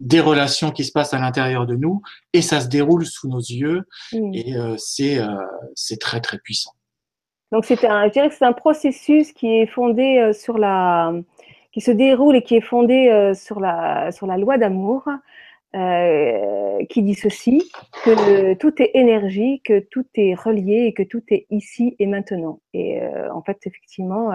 [0.00, 3.40] des relations qui se passent à l'intérieur de nous et ça se déroule sous nos
[3.40, 3.82] yeux
[4.12, 4.34] mmh.
[4.34, 6.72] et c'est très très puissant.
[7.52, 11.12] Donc c'est un, je dirais que c'est un processus qui est fondé euh, sur la,
[11.76, 15.06] qui se déroule et qui est fondé euh, sur la, sur la loi d'amour,
[15.74, 17.70] euh, qui dit ceci
[18.02, 22.60] que tout est énergie, que tout est relié et que tout est ici et maintenant.
[22.72, 24.30] Et euh, en fait, effectivement,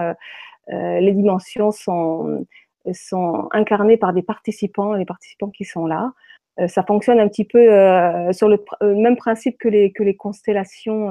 [0.68, 2.46] les dimensions sont
[2.92, 6.12] sont incarnées par des participants, les participants qui sont là.
[6.60, 10.02] Euh, ça fonctionne un petit peu euh, sur le euh, même principe que les, que
[10.02, 11.10] les constellations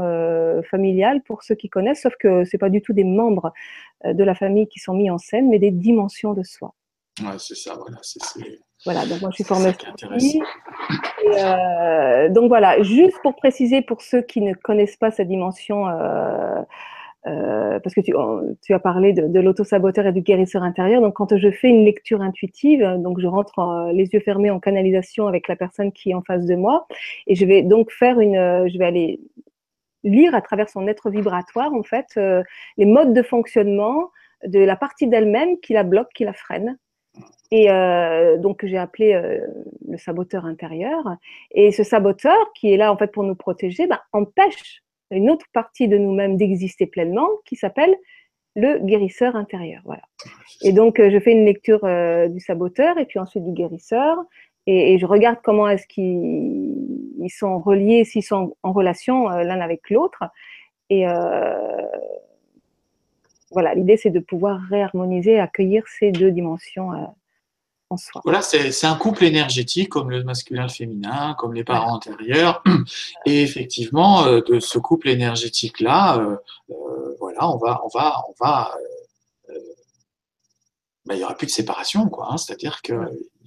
[0.69, 3.53] familiales, pour ceux qui connaissent, sauf que ce pas du tout des membres
[4.05, 6.73] de la famille qui sont mis en scène, mais des dimensions de soi.
[7.21, 7.97] Ouais, c'est ça, voilà.
[8.83, 9.73] Voilà, donc moi je suis formée
[12.31, 15.85] donc voilà, juste pour préciser pour ceux qui ne connaissent pas cette dimension
[17.27, 21.01] euh, parce que tu, as parlé de, de l'auto-saboteur et du guérisseur intérieur.
[21.01, 25.27] Donc, quand je fais une lecture intuitive, donc je rentre les yeux fermés en canalisation
[25.27, 26.87] avec la personne qui est en face de moi,
[27.27, 29.19] et je vais donc faire une, je vais aller
[30.03, 32.43] lire à travers son être vibratoire en fait euh,
[32.77, 34.11] les modes de fonctionnement
[34.45, 36.77] de la partie d'elle-même qui la bloque, qui la freine.
[37.51, 39.45] Et euh, donc j'ai appelé euh,
[39.87, 41.03] le saboteur intérieur.
[41.51, 45.45] Et ce saboteur qui est là en fait pour nous protéger, ben, empêche une autre
[45.53, 47.95] partie de nous-mêmes d'exister pleinement qui s'appelle
[48.55, 49.81] le guérisseur intérieur.
[49.85, 50.01] Voilà.
[50.61, 54.17] Et donc, euh, je fais une lecture euh, du saboteur et puis ensuite du guérisseur.
[54.67, 59.89] Et, je regarde comment est-ce qu'ils sont reliés, s'ils sont en relation euh, l'un avec
[59.89, 60.23] l'autre.
[60.89, 61.05] Et,
[63.51, 66.91] voilà, l'idée c'est de pouvoir réharmoniser, accueillir ces deux dimensions
[67.91, 68.21] en soi.
[68.23, 72.63] Voilà, c'est un couple énergétique comme le masculin, le féminin, comme les parents antérieurs.
[73.25, 76.39] Et effectivement, de ce couple énergétique-là,
[77.19, 78.71] voilà, on va, on va, on va
[81.05, 82.29] bah, il n'y aura plus de séparation, quoi.
[82.31, 82.37] Hein.
[82.37, 82.93] C'est-à-dire que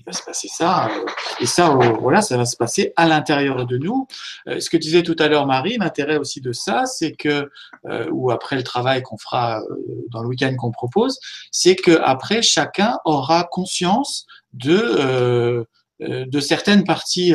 [0.07, 1.05] va se passer ça, euh,
[1.41, 4.07] et ça, voilà, ça va se passer à l'intérieur de nous.
[4.49, 7.51] Euh, ce que disait tout à l'heure Marie, l'intérêt aussi de ça, c'est que,
[7.87, 9.63] euh, ou après le travail qu'on fera
[10.11, 11.19] dans le week-end qu'on propose,
[11.51, 15.67] c'est que après chacun aura conscience de
[16.01, 17.35] de certaines parties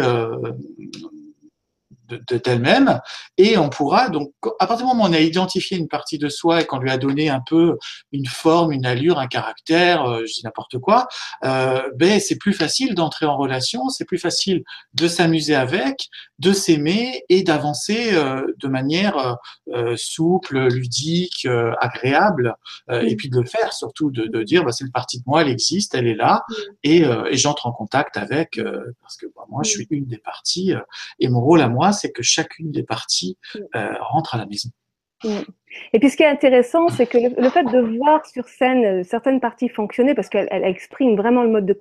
[2.09, 2.99] de, d'elle-même.
[3.37, 6.29] Et on pourra donc à partir du moment où on a identifié une partie de
[6.29, 7.77] soi et qu'on lui a donné un peu
[8.11, 11.07] une forme, une allure, un caractère, euh, je dis n'importe quoi,
[11.43, 16.53] euh, ben c'est plus facile d'entrer en relation, c'est plus facile de s'amuser avec, de
[16.53, 19.37] s'aimer et d'avancer euh, de manière
[19.95, 21.47] souple, ludique,
[21.79, 22.55] agréable
[22.89, 25.41] et puis de le faire surtout de, de dire bah, c'est une partie de moi,
[25.41, 26.43] elle existe, elle est là
[26.83, 28.59] et, et j'entre en contact avec
[29.01, 30.73] parce que bah, moi je suis une des parties
[31.19, 33.37] et mon rôle à moi c'est que chacune des parties
[33.75, 34.69] euh, rentre à la maison.
[35.93, 39.03] Et puis ce qui est intéressant, c'est que le, fait de voir sur scène euh,
[39.03, 41.77] certaines parties fonctionner, parce qu'elle exprime vraiment le mode de,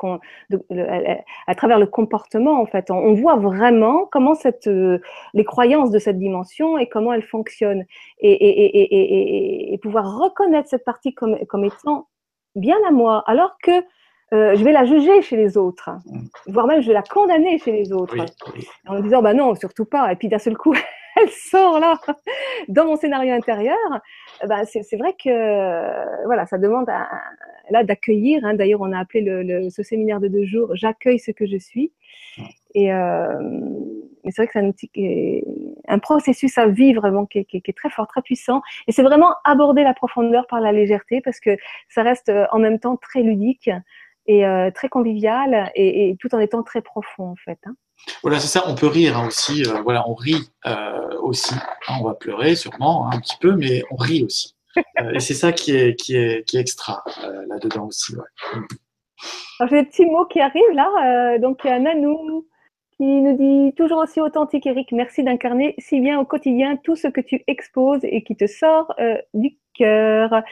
[1.47, 4.99] à travers le comportement en fait, on, voit vraiment comment cette, euh,
[5.35, 7.85] les croyances de cette dimension et comment elles fonctionnent,
[8.19, 12.09] et, et, pouvoir reconnaître cette partie comme, comme étant
[12.57, 13.85] bien à moi, alors que
[14.33, 15.91] euh, je vais la juger chez les autres,
[16.47, 18.17] voire même je vais la condamner chez les autres,
[18.87, 20.13] en disant bah non, surtout pas.
[20.13, 20.75] Et puis d'un seul coup,
[21.21, 21.99] elle sort là
[22.69, 23.77] dans mon scénario intérieur.
[24.47, 26.89] Bah, c'est vrai que voilà, ça demande
[27.71, 28.45] là d'accueillir.
[28.45, 28.55] Hein.
[28.55, 31.93] D'ailleurs, on a appelé le, ce séminaire de deux jours "J'accueille ce que je suis".
[32.75, 33.33] Et euh,
[34.25, 34.91] c'est vrai que c'est
[35.89, 38.61] un, un, processus à vivre vraiment qui, qui, qui est très fort, très puissant.
[38.87, 41.57] Et c'est vraiment aborder la profondeur par la légèreté parce que
[41.89, 43.71] ça reste euh, en même temps très ludique
[44.29, 47.59] et euh, très convivial et, tout en étant très profond en fait.
[47.67, 47.75] Hein.
[48.23, 48.63] Voilà, c'est ça.
[48.69, 49.65] On peut rire hein, aussi.
[49.65, 51.55] Euh, voilà, on rit euh, aussi.
[51.89, 54.55] Hein, on va pleurer sûrement un petit peu, mais on rit aussi.
[55.15, 57.03] et c'est ça qui est qui est qui est extra
[57.49, 58.15] là-dedans aussi.
[58.15, 58.61] Ouais.
[59.59, 61.39] Alors j'ai des petits mots qui arrivent là.
[61.39, 62.47] donc il y a Nanou
[62.97, 64.93] qui nous dit toujours aussi authentique, Eric.
[64.93, 68.95] Merci d'incarner si bien au quotidien tout ce que tu exposes et qui te sort
[69.35, 70.43] du cœur.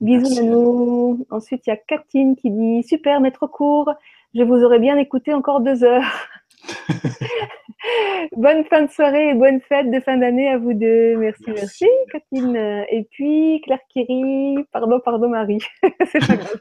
[0.00, 1.26] Bisous nous.
[1.30, 3.92] Ensuite, il y a Catine qui dit Super, mais trop court.
[4.34, 6.28] Je vous aurais bien écouté encore deux heures.
[8.36, 11.16] bonne fin de soirée et bonne fête de fin d'année à vous deux.
[11.16, 12.84] Merci, merci, Catine.
[12.90, 15.62] Et puis Claire Kiri, pardon, pardon Marie.
[16.06, 16.58] C'est pas grave.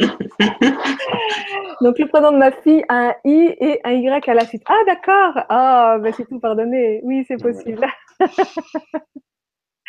[1.82, 4.62] Donc le prénom de ma fille a un I et un Y à la suite.
[4.66, 5.44] Ah d'accord.
[5.48, 7.00] Ah, ben c'est tout pardonné.
[7.04, 7.86] Oui, c'est possible.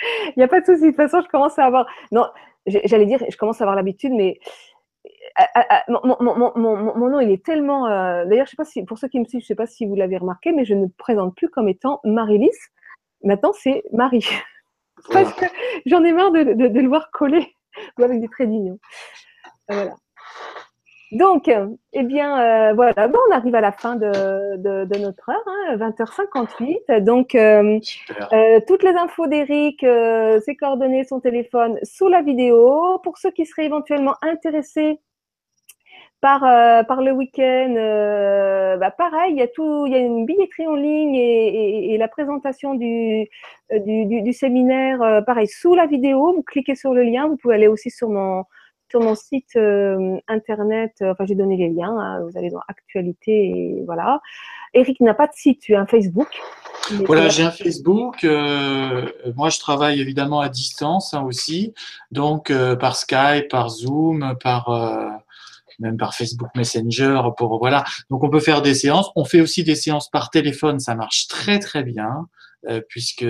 [0.27, 0.81] Il n'y a pas de souci.
[0.81, 1.87] De toute façon, je commence à avoir.
[2.11, 2.27] Non,
[2.65, 4.39] j'allais dire, je commence à avoir l'habitude, mais
[5.39, 7.87] euh, euh, euh, mon, mon, mon, mon, nom, il est tellement.
[8.25, 9.85] D'ailleurs, je sais pas si, pour ceux qui me suivent, je ne sais pas si
[9.85, 12.57] vous l'avez remarqué, mais je ne me présente plus comme étant Marie-Lys.
[13.23, 14.27] Maintenant, c'est Marie.
[15.11, 15.45] Parce que
[15.85, 17.53] j'en ai marre de, de, de, le voir coller
[17.97, 18.79] ou avec des traits d'union.
[19.69, 19.95] Voilà.
[21.14, 21.49] Donc,
[21.93, 25.43] eh bien, euh, voilà, bon, on arrive à la fin de, de, de notre heure,
[25.45, 26.99] hein, 20h58.
[27.01, 27.80] Donc, euh,
[28.34, 32.99] euh, toutes les infos d'Eric, euh, ses coordonnées, son téléphone, sous la vidéo.
[33.03, 34.99] Pour ceux qui seraient éventuellement intéressés
[36.20, 37.74] par, euh, par le week-end,
[38.78, 41.93] bah, pareil, il y a tout, il y a une billetterie en ligne et, et,
[41.93, 43.28] et la présentation du,
[43.72, 46.34] du, du, du séminaire, pareil, sous la vidéo.
[46.34, 48.43] Vous cliquez sur le lien, vous pouvez aller aussi sur mon
[48.89, 52.61] sur mon site euh, internet, euh, enfin j'ai donné les liens, hein, vous allez dans
[52.67, 54.21] actualité et voilà.
[54.73, 56.27] Eric n'a pas de site, tu as un Facebook.
[57.05, 58.23] Voilà, j'ai un Facebook.
[58.23, 61.73] Euh, moi, je travaille évidemment à distance hein, aussi,
[62.11, 64.69] donc par Skype, par Zoom, par
[65.79, 67.83] même par Facebook Messenger pour voilà.
[68.09, 69.09] Donc on peut faire des séances.
[69.15, 72.27] On fait aussi des séances par téléphone, ça marche très très bien.
[72.70, 73.26] Euh, puisque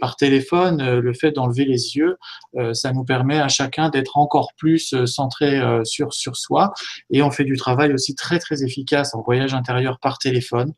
[0.00, 2.18] par téléphone, euh, le fait d'enlever les yeux,
[2.56, 6.72] euh, ça nous permet à chacun d'être encore plus centré sur, sur soi.
[7.10, 10.72] Et on fait du travail aussi très très efficace en voyage intérieur par téléphone.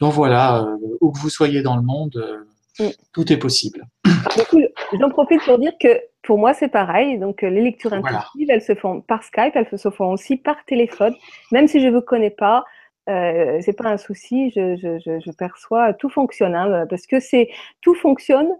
[0.00, 0.66] Donc voilà,
[1.00, 2.46] où que vous soyez dans le monde,
[2.78, 2.88] mm.
[3.12, 3.86] tout est possible.
[4.98, 5.88] J'en profite pour dire que
[6.22, 7.18] pour moi, c'est pareil.
[7.18, 11.14] Donc, les lectures intuitives, elles se font par Skype, elles se font aussi par téléphone.
[11.50, 12.64] Même si je ne vous connais pas,
[13.08, 17.48] euh, c'est pas un souci, je, je, je, perçois, tout fonctionne, hein, parce que c'est
[17.80, 18.50] tout fonctionne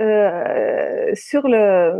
[0.00, 1.92] euh, sur le,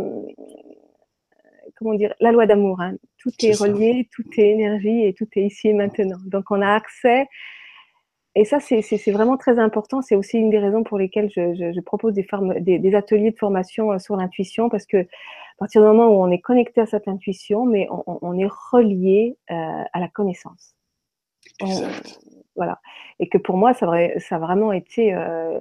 [1.77, 2.81] comment dire, la loi d'amour.
[2.81, 2.95] Hein.
[3.17, 6.17] Tout est, relié, tout est énergie et tout est ici et maintenant.
[6.25, 7.27] Donc on a accès
[8.35, 10.01] et ça, c'est vraiment très important.
[10.01, 13.99] C'est aussi une des raisons pour lesquelles je, propose des, des, ateliers de formation euh,
[13.99, 15.05] sur l'intuition, parce que à
[15.59, 19.83] partir du moment où on est connecté à cette intuition, mais on, est relié euh,
[19.93, 20.75] à la connaissance.
[22.55, 22.79] Voilà.
[23.19, 23.87] Et que pour moi, ça,
[24.19, 25.59] ça a vraiment été euh,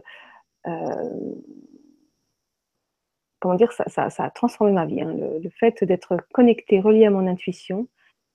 [3.42, 5.02] comment dire, ça, ça, a transformé ma vie.
[5.02, 5.12] Hein.
[5.14, 7.88] Le, fait d'être connecté, relié à mon intuition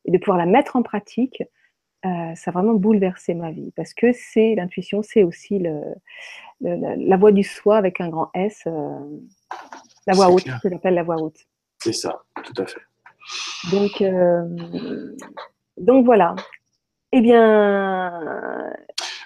[0.05, 1.41] et de pouvoir la mettre en pratique,
[2.05, 3.71] euh, ça a vraiment bouleversé ma vie.
[3.75, 5.81] Parce que c'est l'intuition, c'est aussi le,
[6.61, 8.99] la voix du soi avec un grand S, euh,
[10.05, 11.39] la voix haute, que j'appelle la voix haute.
[11.79, 12.81] C'est ça, tout à fait.
[13.71, 15.15] Donc, euh,
[15.77, 16.35] donc voilà.
[17.13, 18.11] Eh bien,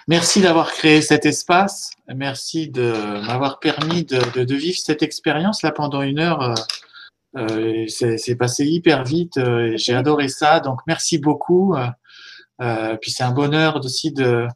[0.08, 1.92] Merci d'avoir créé cet espace.
[2.08, 2.92] Merci de
[3.24, 6.42] m'avoir permis de, vivre cette expérience là pendant une heure.
[6.42, 6.54] Euh,
[7.36, 9.38] euh, c'est passé hyper vite.
[9.38, 10.58] Euh, J'ai adoré ça.
[10.60, 11.76] Donc merci beaucoup.
[12.60, 14.46] Euh, puis c'est un bonheur aussi de,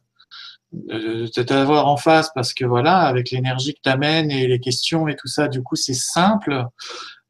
[0.73, 5.07] de t'avoir en face parce que voilà, avec l'énergie que tu amènes et les questions
[5.07, 6.65] et tout ça, du coup c'est simple.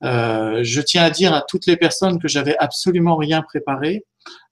[0.02, 4.06] je tiens à dire à toutes les personnes que j'avais absolument rien préparé.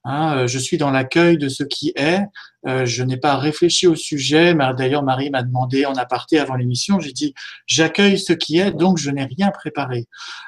[0.06, 2.22] Hein, euh, je suis dans l'accueil de ce qui est.
[2.68, 4.56] Euh, je n'ai pas réfléchi au sujet.
[4.78, 7.00] D'ailleurs, Marie m'a demandé en aparté avant l'émission.
[7.00, 7.34] J'ai dit
[7.68, 10.08] j'accueille ce qui est, donc je n'ai rien préparé.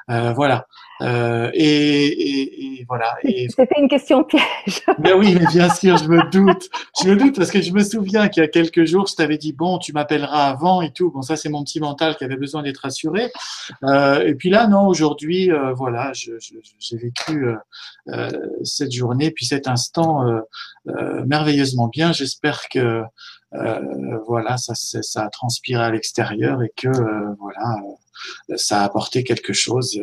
[0.09, 0.65] Euh, voilà.
[1.01, 3.15] Euh, et, et, voilà.
[3.23, 4.41] C'était une question piège.
[4.99, 6.69] mais oui, mais bien sûr, je me doute.
[7.01, 9.37] Je me doute parce que je me souviens qu'il y a quelques jours, je t'avais
[9.37, 11.11] dit bon, tu m'appelleras avant et tout.
[11.11, 13.31] Bon, ça c'est mon petit mental qui avait besoin d'être assuré.
[13.83, 17.47] Euh, et puis là, non, aujourd'hui, euh, voilà, j'ai vécu
[18.07, 18.31] euh,
[18.63, 20.23] cette journée puis cet instant
[21.25, 22.06] merveilleusement bien.
[22.11, 23.03] J'espère que
[24.27, 24.73] voilà, ça,
[25.21, 26.89] a transpiré à l'extérieur et que
[27.39, 27.75] voilà,
[28.55, 29.99] ça a apporté quelque chose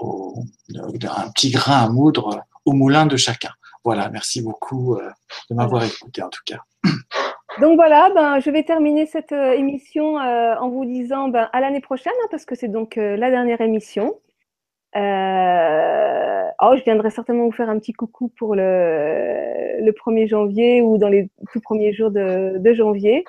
[0.00, 3.50] un petit grain à moudre au moulin de chacun.
[3.84, 5.10] Voilà, merci beaucoup euh,
[5.50, 6.58] de m'avoir écouté en tout cas.
[7.60, 11.60] Donc voilà, ben, je vais terminer cette euh, émission euh, en vous disant ben, à
[11.60, 14.14] l'année prochaine, hein, parce que c'est donc la dernière émission.
[14.94, 20.98] Oh, je viendrai certainement vous faire un petit coucou pour le, le 1er janvier ou
[20.98, 23.24] dans les tout premiers jours de, de janvier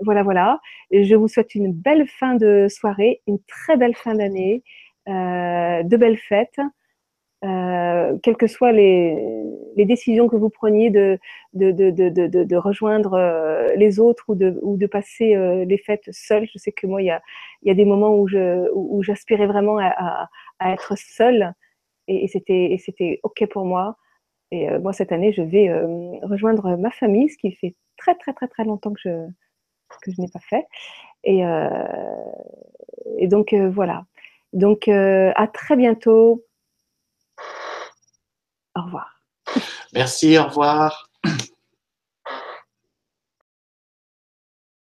[0.00, 0.60] voilà, voilà.
[0.90, 4.62] je vous souhaite une belle fin de soirée, une très belle fin d'année,
[5.08, 6.60] euh, de belles fêtes.
[7.44, 9.16] Euh, quelles que soient les,
[9.76, 11.18] décisions que vous preniez de,
[12.56, 15.34] rejoindre euh, les autres ou de, passer
[15.66, 16.46] les fêtes seul.
[16.52, 20.28] Je sais que moi, il y a, des moments où, j'aspirais vraiment à,
[20.60, 21.54] être seule
[22.08, 23.96] et, c'était OK pour moi.
[24.50, 25.70] Et moi, cette année, je vais
[26.22, 30.40] rejoindre ma famille, ce qui fait très, très, très, très longtemps que je, n'ai pas
[30.40, 30.66] fait.
[31.24, 31.68] Et, euh,
[33.22, 34.06] donc euh, voilà.
[34.52, 36.44] Donc euh, à très bientôt.
[38.74, 39.20] Au revoir.
[39.92, 41.08] Merci, au revoir.